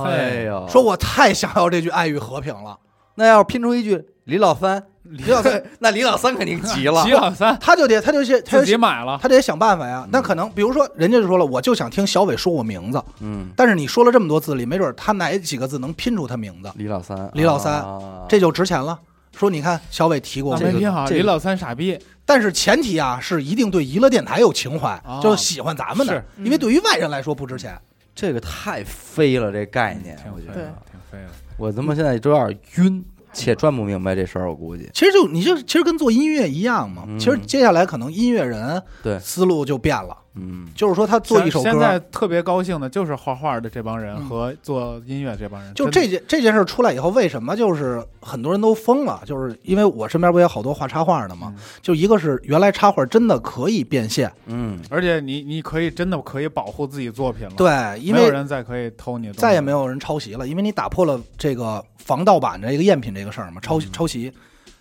[0.05, 2.79] 哎呦，说我太想要这句爱与和平了，
[3.17, 10.07] 那要是拼出一句李老三，李老三 那李老三肯定急了 李，老三他就得他就去他就得买了，他得想办法呀。
[10.11, 18.99] 那可能比如说人家就说了，我就想听小伟说我名字，嗯，但是你说了这么多字里，没准他哪几个字能拼出他名字，李老三，李老三啊这就值钱了。
[19.37, 21.07] 说你看小伟提过没拼好。
[21.09, 27.77] 李老三傻逼，但是前提啊是一定对娱乐电台有情怀，哦就是喜欢咱们的是，因为对于外人来说不值钱。
[28.15, 31.31] 这个太飞了，这概念，我觉得，挺飞了。
[31.57, 37.03] 我他妈现在都有点晕，且转不明白这事儿，我估计，其实就你就其实跟做音乐一样嘛。
[37.07, 39.18] 嗯其实接下来可能音乐人对。
[39.18, 49.22] 思路就变了，嗯，就是说他做一首歌现在，特别高兴的就是画画的这帮人嗯和做音乐这帮人，就这件这件事出来以后，为什么就是很多人都疯了？
[49.24, 51.53] 就是因为我身边不也有好多画插画的嘛。
[51.57, 64.32] 嗯就一个是原来插画真的可以变现，嗯，而且你你可以真的可以保护自己作品了，，对，因没有人再可以偷你再也没有人抄袭了，因为你打破了这个防盗版的一个赝品这个事儿嘛，抄嗯抄袭。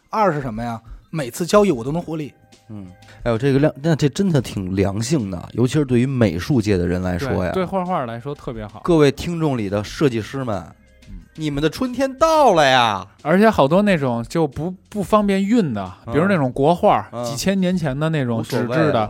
[0.10, 0.80] 二是什么呀？
[1.10, 2.34] 每次交易我都能获利。
[2.70, 2.88] 嗯，
[3.24, 7.52] 哎呦，这个量，那这真的挺良性的，尤其是对于美术界的人来说呀。
[7.54, 10.62] 对画画来说特别好，各位听众里的设计师们
[11.08, 13.08] 嗯，你们的春天到了呀！
[13.22, 19.10] 而且好多那种就不不方便运的，比如那种国画，嗯几千年前的那种纸质的，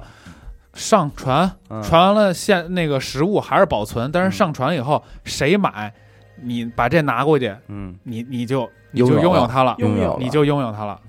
[0.75, 5.91] 上传，嗯传完了现那个实物还是保存，但嗯是上传以后谁买，
[6.43, 10.99] 你把这拿过去，嗯，你你就你就拥有它了，拥有你就拥有它了。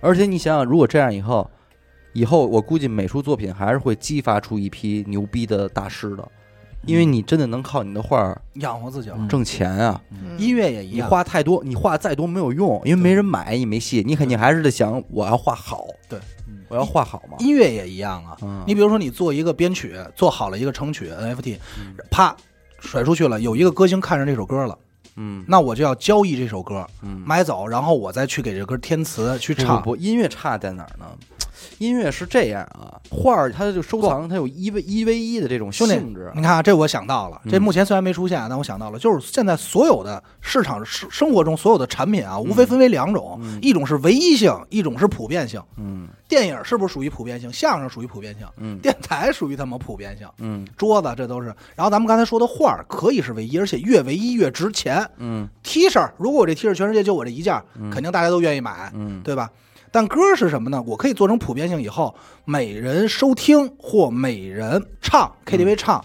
[0.00, 1.48] 而且你想想，如果这样以后，
[2.12, 6.28] 以后我估计美术作品还是会激发出一批牛逼的大师的，
[6.84, 10.00] 因为你真的能靠你的画儿养活自己挣钱啊！
[10.10, 10.38] 嗯。
[10.38, 10.94] 音乐也一样。
[10.94, 16.18] 你样，画太多，你画再多没有用，因为没人买，你没戏，你肯定还是得想我要画好，对。
[16.48, 16.58] 嗯。
[16.68, 17.36] 我要画好嘛。
[17.38, 18.36] 音乐也一样啊。
[18.42, 18.64] 嗯。
[18.66, 21.94] 你比如说，你做一个编曲，做好了一个成曲 NFT，嗯。
[22.10, 22.36] 啪
[22.80, 24.76] 甩出去了，有一个歌星看上这首歌了，
[25.16, 25.44] 嗯。
[25.46, 29.78] 那我就要交易这首歌，嗯，买走，然后我再去给这歌填词去唱。
[29.80, 31.06] 不不不，音乐差在哪儿呢？
[31.78, 36.30] 音乐是这样啊，画儿它就收藏，它有一 v 一 v 一的这种兄弟性质。
[36.34, 45.62] 你看啊，这我想到了，这嗯目前虽然没出现，但我想到了，就是现在所有的市场生生活中所有的产品啊，无非分为两种，嗯一种是唯一性，一种是普遍性。
[45.76, 47.52] 嗯电影是不是属于普遍性？
[47.52, 51.54] 相声属于普遍性，嗯电台属于他妈普遍性，嗯桌子这都是。
[51.74, 55.06] 然后咱们刚才说的画儿可以是唯一，而且越唯一越值钱。
[55.18, 59.50] 嗯 T 恤，如果我这 T 恤全世界就我这一件肯定大家都愿意买，嗯，对吧？
[59.92, 60.82] 但歌是什么呢？
[60.86, 62.12] 我可以做成普遍性，以后
[62.46, 66.02] 每人收听或每人唱 KTV 唱，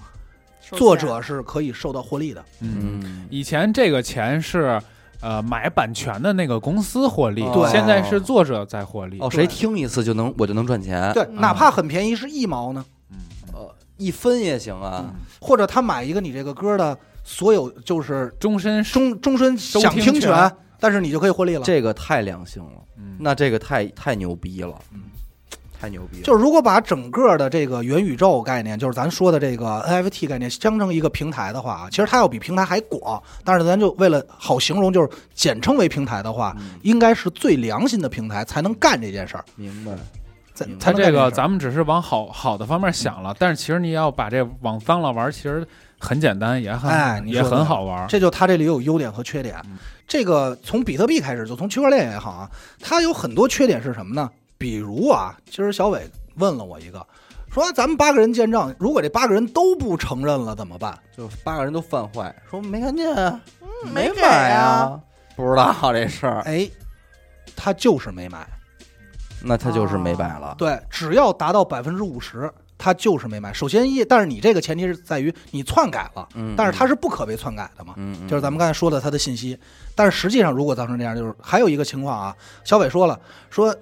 [0.61, 2.43] 作者是可以受到获利的。
[2.59, 4.79] 嗯，嗯以前这个钱是
[5.21, 9.17] 呃买版权的那个公司获利，对现在是作者在获利。
[9.21, 11.11] 哦，谁听一次就能我就能赚钱？
[11.13, 13.17] 对，哪怕很便宜，是一毛呢，嗯，
[13.53, 15.05] 呃，一分也行啊。
[15.39, 21.63] 或者他买一个你这个歌的所有就是终身终终身想听享听权权，但是你就可以获利了。
[21.63, 25.01] 这个太良心了，嗯那这个太太牛逼了，嗯
[25.79, 26.23] 太牛逼了。
[26.23, 33.21] 就是如果把整个的这个元宇宙概念，就是咱说的这个 NFT 概念，相成一个平台的话啊，其实它要比平台还广。
[33.43, 39.45] 但是咱就为了好形容，就是简称为平台的话，嗯应该是最良心的平台才能干这件事儿。
[39.55, 39.91] 明白。
[40.55, 45.63] 才明白才能干件事儿它这个咱们只是往好好的方面想了，但是其实你要把这往脏了玩，其实
[45.99, 48.07] 很简单，也很、也哎你说的很好玩。
[48.07, 49.77] 这就它这里有优点和缺点嗯。
[50.07, 52.49] 这个从比特币开始，就从区块链也好啊，
[52.79, 54.29] 它有很多缺点是什么呢？
[54.57, 57.05] 比如啊，今儿小伟问了我一个，
[57.51, 60.97] 说咱们八个人见证，如果这八个人都不承认了怎么办？
[61.15, 63.39] 就八个人都犯坏，说没看见啊，
[63.93, 64.99] 没给买啊，啊，
[65.35, 66.41] 不知道这事儿。
[66.43, 66.69] 哎，
[67.55, 68.47] 他就是没买。
[69.43, 70.55] 那他就是没买了。
[70.57, 73.51] 对，只要达到百分之五十，他就是没买。
[73.51, 77.93] 首先一，但是你这个前提是在于你篡改了，嗯，但是它是不可被篡改的嘛。
[77.97, 79.57] 嗯，嗯，就是咱们刚才说的他的信息，
[79.95, 83.19] 但是实际上如果造成这样，就是还有一个情况啊，小伟说了，
[83.49, 83.75] 说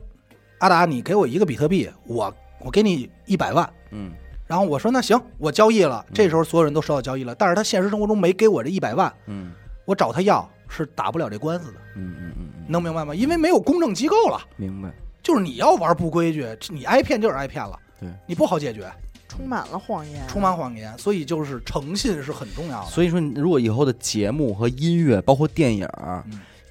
[0.60, 2.34] 阿达，你给我一个比特币，我
[2.64, 4.12] 我给你一百万，嗯
[4.48, 9.52] 然后我说那行，我交易了，这时候所有人都收到交易了，但是他现实生活中没给我这一百万，嗯
[9.86, 13.14] 我找他要是打不了这官司的，嗯嗯嗯嗯，能明白吗？
[13.14, 14.92] 因为没有公证机构了，明白。
[15.22, 18.10] 就是你要玩不规矩，你挨骗就是挨骗了，对。
[18.28, 18.92] 你不好解决，
[19.28, 22.90] 充满了谎言，充满谎言，所以就是诚信是很重要的。
[22.90, 25.88] 所以说，你如果以后的节目和音乐，包括电影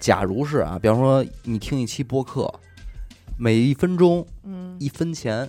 [0.00, 2.52] 假如是啊，比方说你听一期播客，
[3.38, 5.48] 每一分钟嗯，一分钱，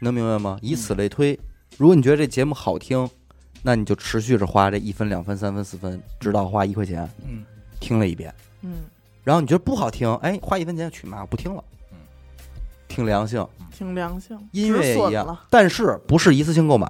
[0.00, 0.58] 能明白吗？
[0.60, 1.38] 以此类推，
[1.78, 3.08] 如果你觉得这节目好听，
[3.62, 7.44] 那你就持续着花这一分、两分、三分、四分，直到花一块钱嗯，
[7.78, 8.34] 听了一遍。
[8.62, 8.78] 嗯，
[9.22, 11.62] 然后你觉得不好听，哎，花一分钱去妈不听了
[12.92, 16.86] 嗯，听良性，挺良性，音乐也一样但是不是一次性购买，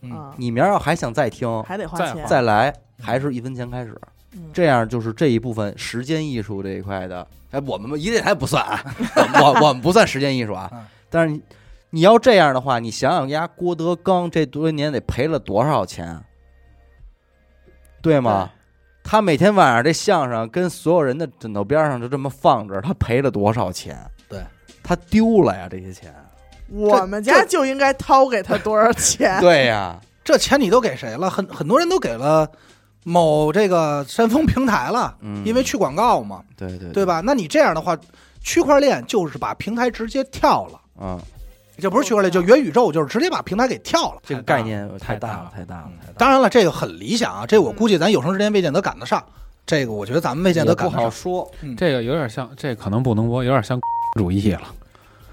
[0.00, 0.10] 嗯。
[0.12, 3.98] 啊，你明儿要还想再听，还得花钱，再来还是一分钱开始。
[4.32, 4.50] 嗯。
[4.52, 8.82] 这样就是这一部分时间艺术这一块的，哎，我们一电台不算啊，
[9.42, 10.70] 我我们不算时间艺术啊。
[10.72, 10.84] 嗯。
[11.10, 11.42] 但是你
[11.90, 16.24] 你要这样的话，你想想，家郭德纲这多年得赔了多少钱，
[18.00, 18.50] 对吗？
[19.04, 23.98] 他每天晚上这相声跟所有人的枕头边上就这么放着，他赔了多少钱？
[24.82, 26.14] 对，他丢了呀，这些钱。
[26.68, 29.40] 我们家就应该掏给他多少钱？
[29.42, 31.28] 对呀，这钱你都给谁了？
[31.28, 32.50] 很很多人都给了
[33.04, 37.04] 某这个山峰平台了，嗯，因为去广告嘛，对对对？
[37.04, 37.20] 吧？
[37.24, 37.96] 那你这样的话，
[38.42, 41.20] 区块链就是把平台直接跳了，嗯，
[41.78, 44.20] 这不是区块链，就元宇宙，就是直接把平台给跳了。
[44.24, 46.14] 这个概念太大了，太大了，太大了。
[46.16, 49.22] 当然了，这个很理想啊，这我估计咱有生之年未见得赶得上。
[49.66, 51.04] 这个我觉得咱们未见得也不赶得上。
[51.04, 53.78] 好说，这个有点像，这可能不能播，有点像
[54.12, 54.62] 主义了，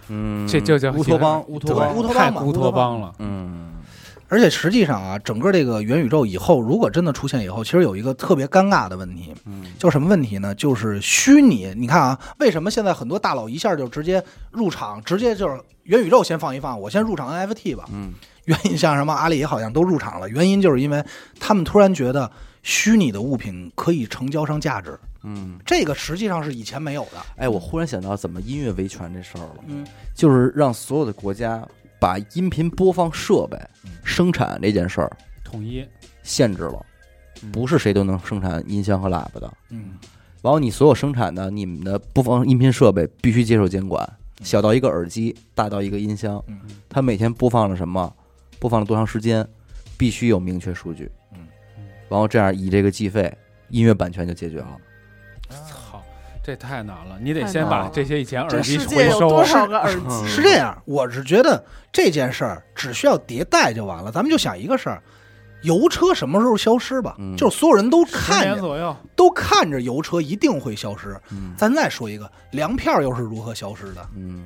[0.07, 3.13] 嗯，这就叫乌托邦，乌托邦，乌托邦乌托邦了。
[3.19, 3.65] 嗯
[4.31, 10.53] 而且实际上啊，整个这个元宇宙以后，如果真的出现以后，其实有一个特别尴尬的问题，嗯就是什么问题呢？
[10.53, 11.73] 就是虚拟。
[11.75, 17.85] 你看啊，为什么现在很多大佬一下就直接入场，直接就是元宇宙先放一放，我先入场 NFT 吧。
[17.91, 18.13] 嗯
[18.45, 21.03] 原因像什么阿里好像都入场了，原因就是因为
[21.39, 22.29] 他们突然觉得
[22.63, 27.25] 虚拟的物品可以成交上价值，嗯，这个实际上是以前没有的。
[27.37, 29.85] 哎，我忽然想到怎么音乐维权这事儿了，嗯。
[30.13, 31.65] 就是让所有的国家
[31.99, 33.91] 把音频播放设备嗯。
[34.03, 35.87] 生产这件事儿统一。
[36.21, 36.85] 限制了，
[37.41, 37.51] 嗯。
[37.51, 39.53] 不是谁都能生产音箱和喇叭的。
[39.69, 39.93] 嗯。
[40.41, 44.07] 然后你所有生产的你们的播放音频设备必须接受监管，
[44.41, 46.59] 小到一个耳机，大到一个音箱，嗯。
[46.87, 48.13] 它每天播放了什么，
[48.59, 49.47] 播放了多长时间，
[49.97, 51.09] 必须有明确数据。
[52.09, 53.31] 嗯，然后这样以这个计费，
[53.69, 54.77] 音乐版权就解决了。
[55.49, 56.01] 操，
[56.43, 60.01] 这太难了，你得先把这些以前耳机回收多少个耳机？
[60.07, 64.11] 嗯是这样，我是觉得这件事儿只需要迭代就完了。
[64.11, 65.01] 咱们就想一个事儿，
[65.63, 67.15] 油车什么时候消失吧？
[67.19, 71.19] 嗯就是所有人都看着左右，都看着油车一定会消失。
[71.31, 74.07] 嗯咱再说一个，粮票又是如何消失的？
[74.15, 74.45] 嗯，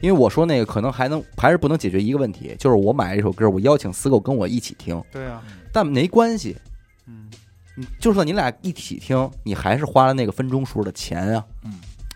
[0.00, 5.42] 因为我说那个可能还能还是不能解决一个问题，就是我买一首歌，我邀请死狗跟我一起听，对啊，
[5.72, 6.56] 但没关系，
[7.06, 7.30] 嗯，
[7.76, 11.44] 你就算你俩一起听，你还是花了那个分钟数的钱啊。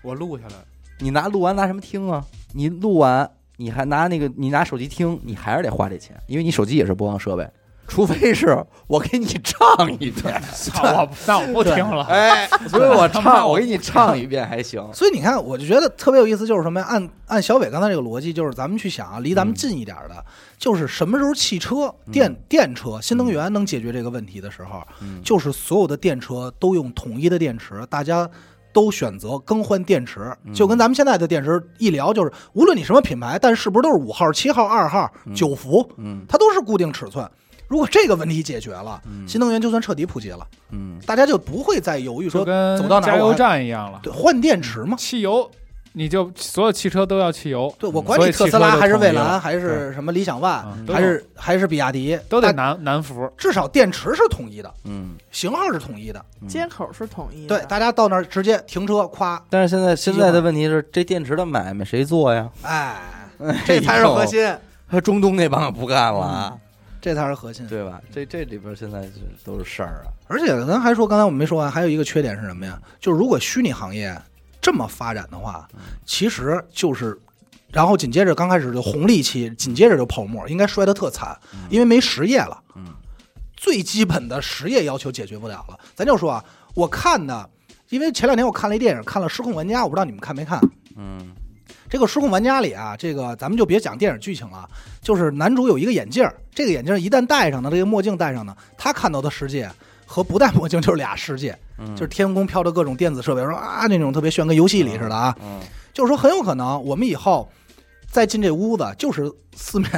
[0.02, 0.54] 我录下来，
[0.98, 2.24] 你拿录完拿什么听啊？
[2.52, 7.48] 你录完你还拿那个你拿手机听，你还是得花这钱，因为你手机也是播放设备，
[7.88, 12.04] 除非是我给你唱一遍， 操我那我不听了。
[12.04, 14.84] 哎， 所以我唱我给你唱一遍还行。
[14.92, 16.86] 所以你看，我就觉得特别有意思，就是什么呀？
[16.88, 20.24] 按按小伟刚才这个逻辑，就是咱们去想啊，离咱们近一点的，
[20.58, 28.28] 就是什么时候汽车、电电车、新能源能解决这个问题的时候，嗯就是所有的电车都用统一的电池，大家
[28.72, 37.28] 都选择更换电池，嗯就跟咱们现在的电池一聊，就是无论你什么品牌，但是不是都是五号、七号、二号、九伏，嗯它都是固定尺寸。
[37.68, 39.26] 如果这个问题解决了，嗯。
[39.26, 40.98] 新能源就算彻底普及了，嗯。
[41.06, 44.96] 大家就不会再犹豫说跟走到哪儿加油站一样了，对换电池嘛。
[44.96, 45.50] 汽油
[45.98, 53.32] 你就所有汽车都要汽油，对我管你特斯拉还是蔚蓝还是什么理想 ONE 嗯还是还是比亚迪，都得大南南孚。
[53.38, 56.22] 至少电池是统一的，嗯，型号是统一的。
[56.42, 56.48] 嗯。
[56.48, 62.46] 接口是统一的，对，大家到那儿直接停车，夸，但是现在现在的问题是，这电池的买卖谁做呀？
[62.60, 62.96] 哎，
[63.64, 64.54] 这才是核心，
[64.90, 66.58] 他中东那帮不干了，
[67.06, 67.64] 这才是核心。
[67.68, 68.00] 对吧？
[68.12, 69.08] 这这里边现在
[69.44, 70.10] 都是事儿啊。
[70.26, 72.76] 而且咱还说，刚才我们没说完，还有一个缺点是什么呀？
[72.98, 74.20] 就是如果虚拟行业
[74.60, 75.68] 这么发展的话，
[76.04, 77.16] 其实就是，
[77.70, 81.38] 然后紧接着刚开始就红利期，紧接着就泡沫，应该摔得特惨，
[81.70, 82.60] 因为没实业了。
[82.74, 82.86] 嗯
[83.56, 85.78] 最基本的实业要求解决不了了。
[85.94, 86.44] 咱就说啊，
[86.74, 87.48] 我看的
[87.88, 90.60] 因为前两天我看了一电影，看了《失控玩家》，我不知道你们看没看。
[90.96, 91.32] 嗯
[91.88, 94.68] 这个《失控玩家》里啊，这个咱们就别讲电影剧情了，
[95.00, 99.70] 就是男主有一个眼镜，这个眼镜一旦戴上呢，这个墨镜戴上呢，他看到的世界
[100.04, 105.36] 和不戴墨镜就是俩世界，嗯，就是天空飘着各种电子设备，说啊那种特别炫，跟游戏里似的啊。
[105.42, 105.60] 嗯
[105.92, 107.50] 就是说很有可能我们以后
[108.06, 109.90] 再进这屋子就是四面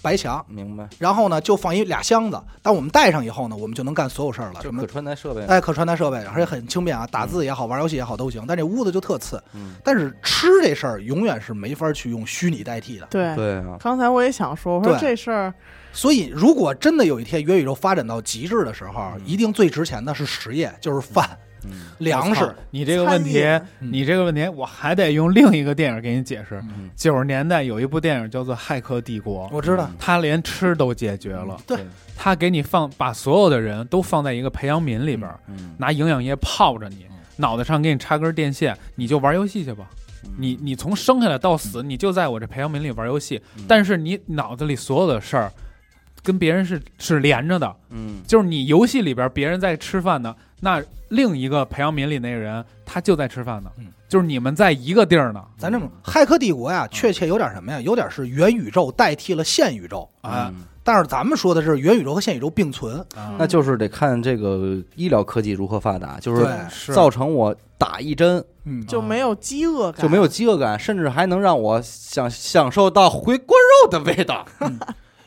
[0.00, 8.44] 白墙，明白，然后呢就放一俩箱子，当我们带上以后呢，我们就能干所有事儿了，就可穿戴设备，哎可穿戴设备，而且很轻便啊，打字也好，玩游戏也好都行。
[8.46, 13.06] 但这屋子就特次，嗯，但是吃这事儿永远是没法去用虚拟代替的。
[13.10, 13.34] 对。
[13.34, 15.52] 对啊，刚才我也想说，我说这事儿
[15.92, 19.20] 所以，如果真的有一天元宇宙发展到极致的时候，嗯。
[19.24, 21.38] 一定最值钱的是实业，就是饭、嗯
[21.98, 22.54] 粮食。
[22.70, 23.44] 你这个问题
[23.78, 26.60] 你这个问题，我还得用另一个电影给你解释。
[26.76, 31.78] 嗯，九十年代有一部电影叫做《骇客帝国》，我知道他，连吃都解决了，对，
[32.16, 35.30] 他给你放把所有的人都放在一个培养皿里边
[35.76, 39.86] 拿营养液泡着你嗯，脑袋上给你插根电线，你就玩游戏去吧。
[39.90, 39.98] 嗯
[40.36, 45.50] 你你从生下来到死，你就在我这培养皿里玩游戏，嗯但是你脑子里所有的事儿
[46.28, 48.20] 跟别人是是连着的，嗯。
[48.26, 53.70] 就是你游戏里边别人在吃饭呢，那另一个培养皿里那个人他就在吃饭呢。
[53.78, 55.42] 嗯，就是你们在一个地儿呢。
[55.56, 57.80] 咱这么，骇客帝国呀，确切有点什么呀？
[57.80, 60.52] 有点是元宇宙代替了现宇宙啊。
[60.54, 60.64] 嗯。
[60.84, 62.98] 但是咱们说的是元宇宙和现宇宙并存。
[63.16, 63.36] 啊。
[63.38, 66.92] 那就是得看这个医疗科技如何发达，就是是。
[66.92, 68.86] 造成我打一针嗯。
[68.86, 74.46] 就没有饥饿感，就没有饥饿感，甚至还能让我享享受到回锅肉的味道。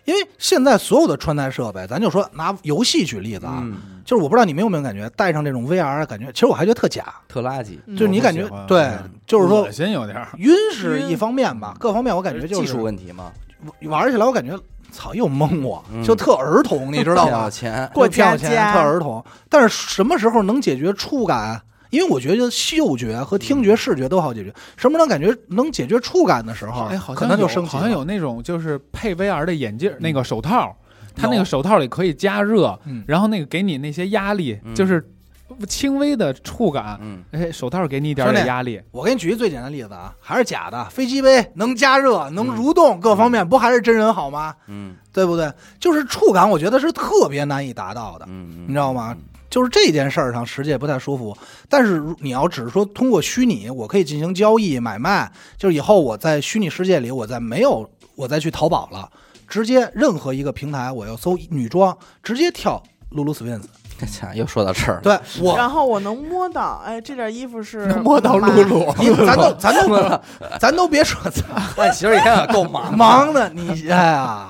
[0.05, 7.95] 因为现在所有的穿戴设备，咱就说拿游戏举例子啊，嗯，就是我不知道你们有没有感觉，戴上这种 VR，感觉其实我还觉得特假，特垃圾，嗯。
[7.95, 8.67] 就是你感觉我不喜欢。
[8.67, 10.27] 对嗯，就是说恶心有点儿。
[10.37, 13.31] 晕是一方面吧，各方面我感觉就是技术问题嘛，
[13.83, 14.57] 玩起来我感觉
[14.91, 16.03] 操又蒙我，嗯。
[16.03, 17.31] 就特儿童，你知道吗？
[17.31, 19.23] 骗我钱，过就骗钱，家家特儿童。
[19.49, 21.61] 但是什么时候能解决触感？
[21.91, 24.51] 因为我觉得嗅觉和听觉、视觉都好解决。
[24.75, 27.69] 什么能感觉能解决触感的时候，哎，好像就升级。
[27.69, 30.75] 好像有那种就是配 VR 的眼镜，那个手套，
[31.15, 35.05] 它那个手套里可以加热，嗯然后那个给你那些压力，嗯就是
[35.67, 36.97] 轻微的触感。
[37.01, 40.85] 嗯哎，手套给你一点点压力，我给你举一最简单的例子啊，还是假的。
[40.85, 44.55] 飞机杯能加热、能蠕动，各方面不还是真人好吗？
[44.67, 45.51] 嗯对不对？
[45.77, 48.25] 就是触感，我觉得是特别难以达到的。
[48.29, 49.13] 嗯，你知道吗？
[49.51, 51.37] 就是这件事儿上，实际也不太舒服。
[51.69, 59.11] 但是你要只是说通过虚拟，我可以进行交易买卖，就是以后我在虚拟世界里，我再没有我再去淘宝了，
[59.47, 63.67] 直接任何一个平台，我要搜女装，直接跳露露斯温斯。
[63.67, 63.80] 家
[64.33, 70.21] 又说到这儿了，对我，然后我能摸到，哎，这件衣服是能摸到露露，你咱都 咱都
[70.59, 71.19] 咱都别说
[71.77, 74.47] 那你媳妇儿一天可够忙，忙的，你哎呀，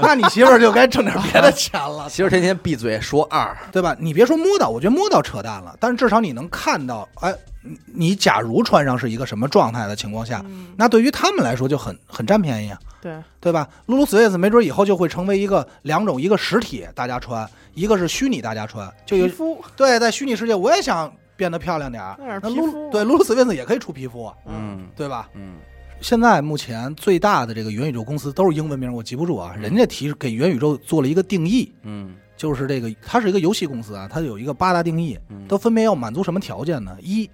[0.00, 2.08] 那你媳妇儿就该挣点别的钱了。
[2.08, 3.94] 媳妇儿天天闭嘴说二，对吧？
[3.98, 13.68] 你别说摸到，我觉得摸到扯淡了，但是至少你能看到，哎，你你假如穿上是一个什么状态的情况下，嗯，那对于他们来说就很很占便宜啊，对，对吧？
[13.86, 19.28] 露露 Swiss 没准以后就会成为一个两种，一个实体大家穿，一个是虚拟大家穿，就有，
[19.76, 22.16] 对，在虚拟世界我也想变得漂亮点儿。
[22.18, 22.90] 那点，那露皮肤。
[22.90, 24.86] 对露露 Swiss 也可以出皮肤，嗯。
[24.96, 25.28] 对吧？
[25.34, 25.56] 嗯。
[26.00, 29.54] 现在目前最大的这个元宇宙公司都是英文名，我记不住啊。
[29.54, 32.14] 人家提给元宇宙做了一个定义，嗯。
[32.36, 36.96] 就是这个它是一个游戏公司啊，它有一个八大定义，嗯，都分别要满足什么条件呢？
[37.02, 37.28] 一，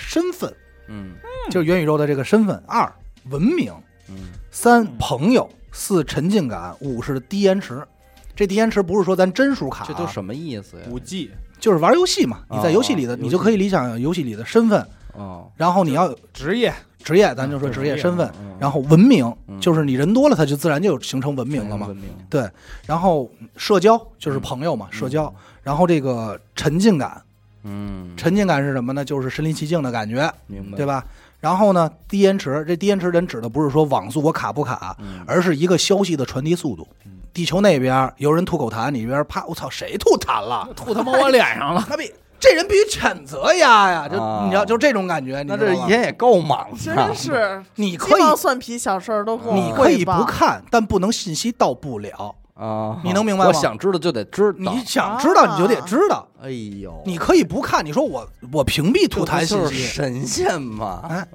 [0.00, 0.52] 身份，
[0.88, 1.12] 嗯。
[1.50, 2.90] 就是元宇宙的这个身份；二，
[3.28, 3.72] 文明；
[4.08, 4.30] 嗯。
[4.50, 7.86] 三，朋友；四，沉浸感；五是低延迟。
[8.34, 10.84] 这低延迟不是说咱帧数卡啊，这都什么意思呀？
[10.88, 12.38] 五 G 就是玩游戏嘛。
[12.48, 16.72] 你在游戏里的，哦你就可以理想游戏里的身份，哦，然后你要有职业。
[17.02, 19.58] 职业，咱就说嗯职业身份，嗯然后文明，嗯。
[19.58, 21.86] 就是你人多了，它就自然就形成文明了嘛。
[21.86, 22.46] 文明，对，
[22.86, 27.22] 然后社交就是朋友嘛，社交，然后这个沉浸感，
[27.64, 29.04] 嗯，沉浸感是什么呢？
[29.04, 30.86] 就是身临其境的感觉，明白，对？
[30.86, 31.04] 吧？
[31.40, 36.86] 然后呢，低延迟，这低延迟人指的不是说网速我卡不卡，嗯而是一个消息的传递速度。
[37.32, 40.68] 地球那边有人吐口痰，你这边啪，我操，谁吐痰了？
[40.74, 41.84] 吐他妈我脸上了。
[41.88, 44.08] 他必这人必须谴责呀呀！
[44.08, 52.34] 就啊你知道，就这种感觉，你那这一天也够忙的，真是鸡你可以毛蒜皮小事儿都给我你可以汇报不看，但不能信息到不了。
[52.60, 53.00] 啊！
[53.02, 57.82] 你能明白吗我想知道就得知道，你想知道你就得知道，哎呦，你可以不看。
[57.84, 61.02] 你说我我屏蔽吐痰信息，神仙嘛？
[61.08, 61.26] 哎，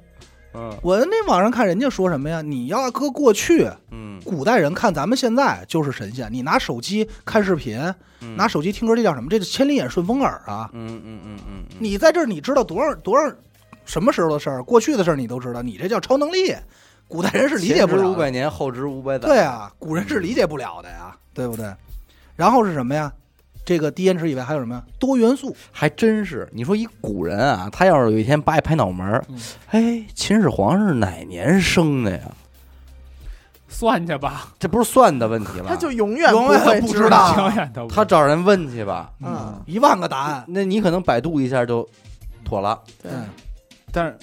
[0.54, 2.40] 嗯我那网上看人家说什么呀？
[2.42, 6.32] 你要搁过去，嗯古代人看咱们现在就是神仙。
[6.32, 7.76] 你拿手机看视频，
[8.20, 9.28] 嗯拿手机听歌，这叫什么？
[9.28, 10.70] 这是千里眼顺风耳啊！
[10.74, 13.28] 嗯嗯嗯嗯，你在这儿，你知道多少多少
[13.84, 16.54] 什么时候的事儿，过去的事儿你都知道，你这叫超能力。
[17.08, 18.10] 古代人是理解不了的。
[18.10, 21.72] 五百年，后值五百载，对啊，古人是理解不了的呀，对不对？
[22.34, 23.12] 然后是什么呀？
[23.64, 24.82] 这个低延迟以外，还有什么呀？
[24.98, 25.54] 多元素。
[25.72, 26.48] 还真是。
[26.52, 29.38] 你说一古人啊，他要是有一天扒一拍脑门儿嗯，
[29.70, 32.22] 哎，秦始皇是哪年生的呀？
[33.68, 39.10] 算去吧，这不是算的问题了，他就永远永远会不知道啊永远都不他找人问去吧。
[39.20, 40.44] 嗯，一万个答案。
[40.46, 41.86] 那你可能百度一下就
[42.44, 42.80] 妥了。
[43.02, 43.26] 对，嗯，
[43.92, 44.16] 但是，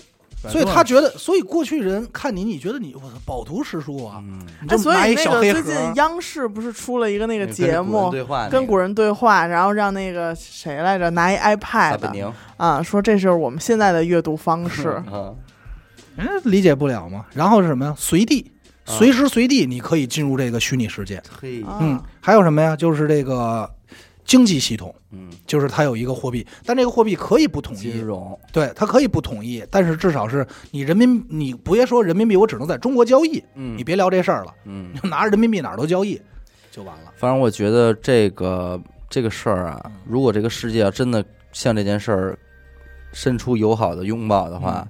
[0.49, 8.13] 所以他觉得，所以过去人看你，你觉得你我操饱读诗书啊，嗯，哎，你就拿一所以那个小黑盒最近央视不是出了一个那个节目，
[8.51, 15.01] 跟古人对话，然后让那个谁来着拿一 iPad 啊，说这是我们现在的阅读方 式。
[15.11, 15.35] 嗯，
[16.17, 17.25] 人家理解不了嘛。
[17.33, 17.95] 然后是什么呀？
[17.97, 18.51] 随地，
[18.85, 21.21] 啊随时随地你可以进入这个虚拟世界。
[21.41, 22.75] 嘿，啊嗯，还有什么呀？
[22.75, 23.69] 就是这个
[24.25, 34.91] 经济系统，嗯，就是它有一个货币，但这个货币可以不统一，金融，对，它可以不统一，但是至少是你人民，你别说人民币，我只能在中国交易，嗯，你别聊这事儿了，嗯。
[34.93, 36.19] 你，就拿着人民币哪儿都交易
[36.71, 37.11] 就完了。
[37.15, 42.37] 反正我觉得这个这个事儿啊嗯，如果这个世界要真的向这件事儿
[43.11, 44.87] 伸出友好的拥抱的话，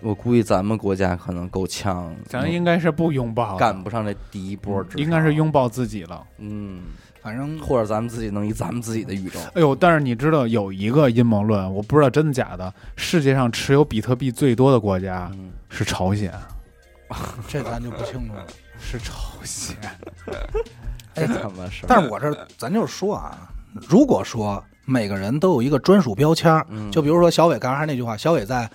[0.00, 6.22] 我估计咱们国家可能够呛，咱应该是不拥抱，赶不上这第一波，应该是，拥抱自己了。
[6.36, 6.82] 嗯，
[7.24, 16.30] 反正或者咱们自己弄一咱们自己的宇宙，哎呦，但是你知道有一个阴谋论，我不知道真的假的，世界上持有比特币最多的国家嗯，是朝鲜，
[17.48, 18.44] 这咱就不清楚了。
[18.78, 19.74] 是朝鲜。
[21.14, 23.48] 这怎么是，但是我这咱就是说啊，
[23.88, 28.64] 如果说每个人都有一个专属标签儿，嗯就比如说小伟刚才那句话，小伟在《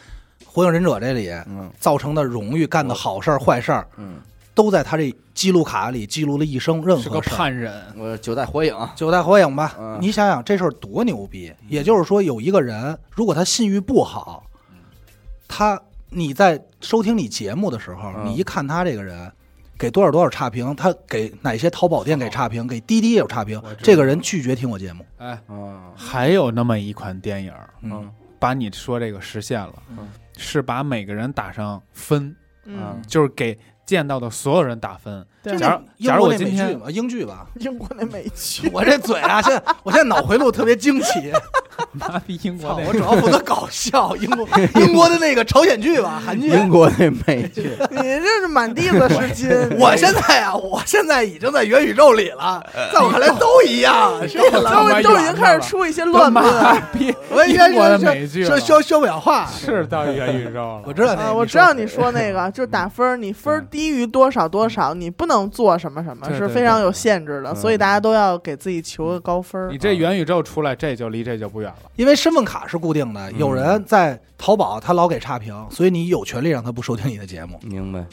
[0.44, 4.16] 火影忍者》这里嗯造成的荣誉、干的好事儿、坏事儿，嗯，
[4.60, 7.38] 都在他这记录卡里记录了一生，任是个何事儿。
[7.38, 9.98] 叛人，我九代火影，九代火影吧，嗯。
[10.02, 11.50] 你想想这事儿多牛逼！
[11.70, 14.44] 也就是说，有一个人，如果他信誉不好，
[15.48, 18.26] 他你在收听你节目的时候，嗯。
[18.26, 19.32] 你一看他这个人
[19.78, 25.06] 给多少多少差评，他给哪些淘宝店给差评，给滴滴也有差评我知道，这个人拒绝听我节目。
[25.20, 25.80] 哎，嗯。
[25.96, 28.12] 还有那么一款电影，嗯。
[28.38, 30.10] 把你说这个实现了，嗯。
[30.36, 32.36] 是把每个人打上分，
[32.66, 33.58] 嗯，就是给
[33.90, 35.26] 见到的所有人打分。
[35.42, 41.32] 对假如英假如国那美剧我今天嘛，英剧吧， 英国那美剧，我这嘴啊，现在 我现在脑回路特别惊奇，
[41.94, 44.16] 妈逼英国操，那我主要负责搞笑。
[44.18, 46.50] 英国英国的那个朝鲜剧吧，韩剧。
[46.50, 49.50] 英国那美剧，你这是满地子是金。
[49.80, 52.62] 我现在啊，我现在已经在元宇宙里了，
[52.94, 54.20] 在我看来都一样。
[54.28, 56.82] 谁也拦不都都已经开始出一些乱妈论。
[56.92, 59.48] 逼我应该英国的是美剧了说说说不了话。
[59.48, 60.82] 是到元宇宙了。
[60.86, 67.56] 我知道那啊，个，我知道你说那个，就是打分儿，你分低于多少多少，你不能做什么什么，对对是非常有限制的，嗯。
[67.56, 69.72] 所以大家都要给自己求个高分儿。
[69.72, 69.78] 你。
[69.78, 71.90] 这元宇宙出来，这就离这就不远了。
[71.96, 77.58] 因为身份卡是固定的，有人在淘宝他老给差评，所以你有权利让他不收听你的节目。
[77.64, 78.04] 明白？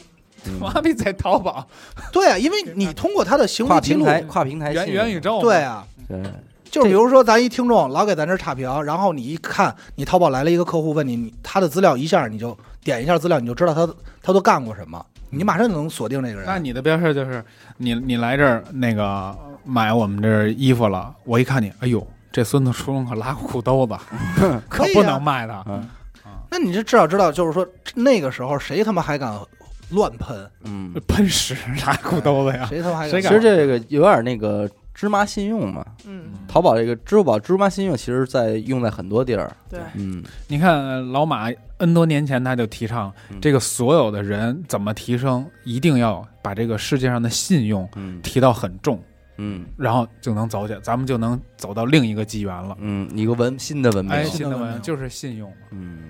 [0.45, 0.53] 嗯。
[0.59, 1.67] 妈逼在淘宝。
[2.13, 6.23] 对啊，因为你通过他的行为记录，跨平台，跨平台元信元宇宙嘛，对啊，对，
[6.69, 13.87] 就是比如说咱一听众老给咱这差评，然后你一看你淘宝来了一个客户问你，你他的资料一下你就点一下资料，你就知道他
[14.21, 16.45] 他都干过什么，你马上就能锁定这个人。
[16.45, 17.43] 那你的标签就是
[17.77, 23.97] 你你来这儿那个买我们这儿衣服了，我一看你，哎呦，这孙子出门可拉裤兜子，
[24.69, 25.63] 可不能卖的。
[25.67, 25.87] 嗯
[26.49, 29.37] 那你就至少知道，就是说那个时候谁他妈还敢
[29.89, 30.49] 乱喷？
[30.63, 31.53] 嗯，喷屎
[31.85, 32.65] 拉裤兜子呀！
[32.69, 39.55] 谁他妈还敢其实这个有点那个芝麻信用嘛，嗯，淘宝这个支付宝芝麻信用，其实在用在很多地儿。
[39.69, 43.39] 对，嗯，你看呃老马 N 多年前他就提倡嗯。
[43.39, 48.19] 这个所有的人怎么提升，一定要把这个世界上的信用嗯。
[48.23, 48.99] 提到很重，
[49.37, 49.63] 嗯。
[49.77, 52.75] 然后就能走起来，咱们就能走到另一个纪元了。
[52.79, 54.11] 嗯，一个文新的文明。
[54.11, 55.53] 哎，新的文明就是信用。
[55.69, 56.09] 嗯，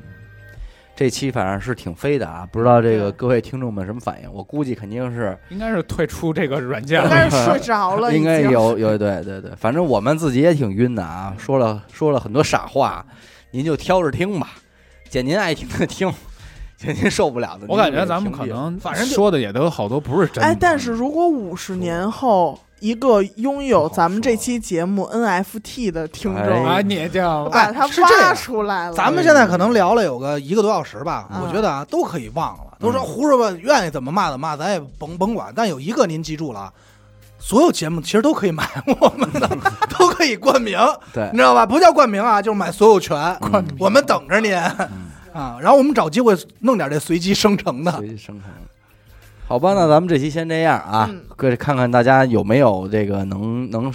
[0.98, 4.34] 这期反正是挺飞的啊，不知道这个各位听众们什么反应？
[4.34, 7.16] 我估计肯定是应该是退出这个软件应了。
[7.16, 8.42] 该是睡着了， 应该。
[8.42, 13.06] 有有对对对，反正我们自己也挺晕的啊，说了说了很多傻话，
[13.52, 14.50] 您就挑着听吧，
[15.08, 16.12] 捡您爱听的听，
[16.78, 20.42] 见您受不了的，我感觉咱们可能反正说的也都有好多不是真的。
[20.42, 26.46] 哎，但是如果五十年后一个拥有咱们这期节目 NFT 的听哎。
[26.48, 28.30] 众，啊，你这样把它是这样。
[28.30, 31.42] 挖出来了，咱们现在可能聊了有个一个多小时吧，嗯。
[31.42, 35.52] 我觉得啊都可以忘了，都说嗯胡说吧，愿意怎么骂怎么骂，咱也甭甭管。
[35.56, 36.74] 但有一个您记住了啊，
[37.40, 38.68] 所有节目其实都可以买
[39.00, 39.50] 我们的，
[39.98, 40.78] 都可以冠名，
[41.14, 41.30] 对。
[41.32, 41.66] 你知道吧？
[41.66, 43.18] 不叫冠名啊，就是买所有权，
[43.54, 43.66] 嗯。
[43.80, 44.54] 我们等着您。
[44.56, 45.12] 嗯。
[45.34, 45.58] 啊。
[45.62, 48.50] 然后我们找机会弄点这随机生成的，随机生成。
[49.48, 53.92] 好吧，那咱们这期先这样啊嗯，各位看看大家有没有这个能能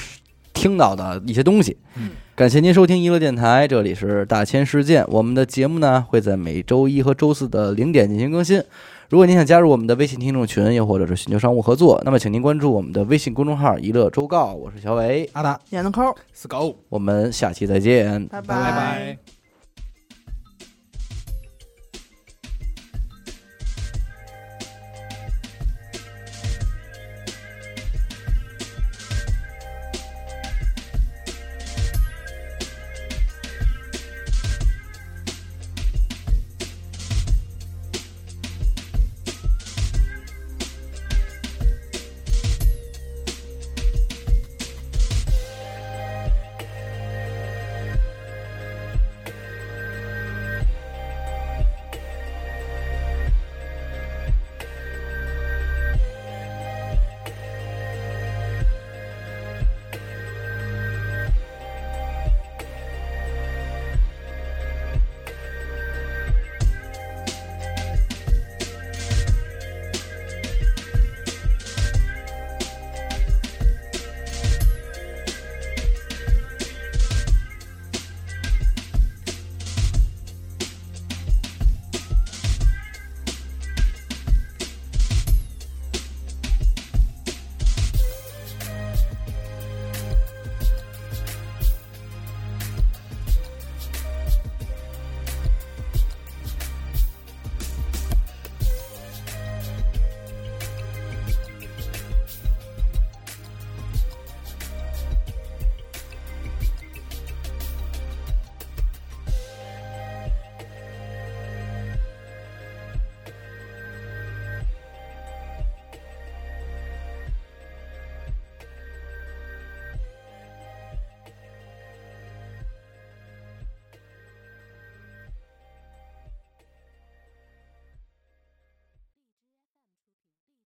[0.55, 1.77] 听到的一些东西。
[1.97, 5.05] 嗯感谢您收听娱乐电台，这里是大千世界。
[5.09, 8.61] 我们的节目呢会在每周一和周四的零点进行更新。
[9.11, 14.55] 如果您想加入我们的微信听众群，又或者是寻求商务合作，那么请您关注我们的微信公众号“娱乐周告”。
[14.57, 15.61] 我是小伟，阿达。
[15.71, 16.03] 闫子抠
[16.35, 18.27] ，，Let's go，我们下期再见。
[18.29, 19.42] 拜拜拜。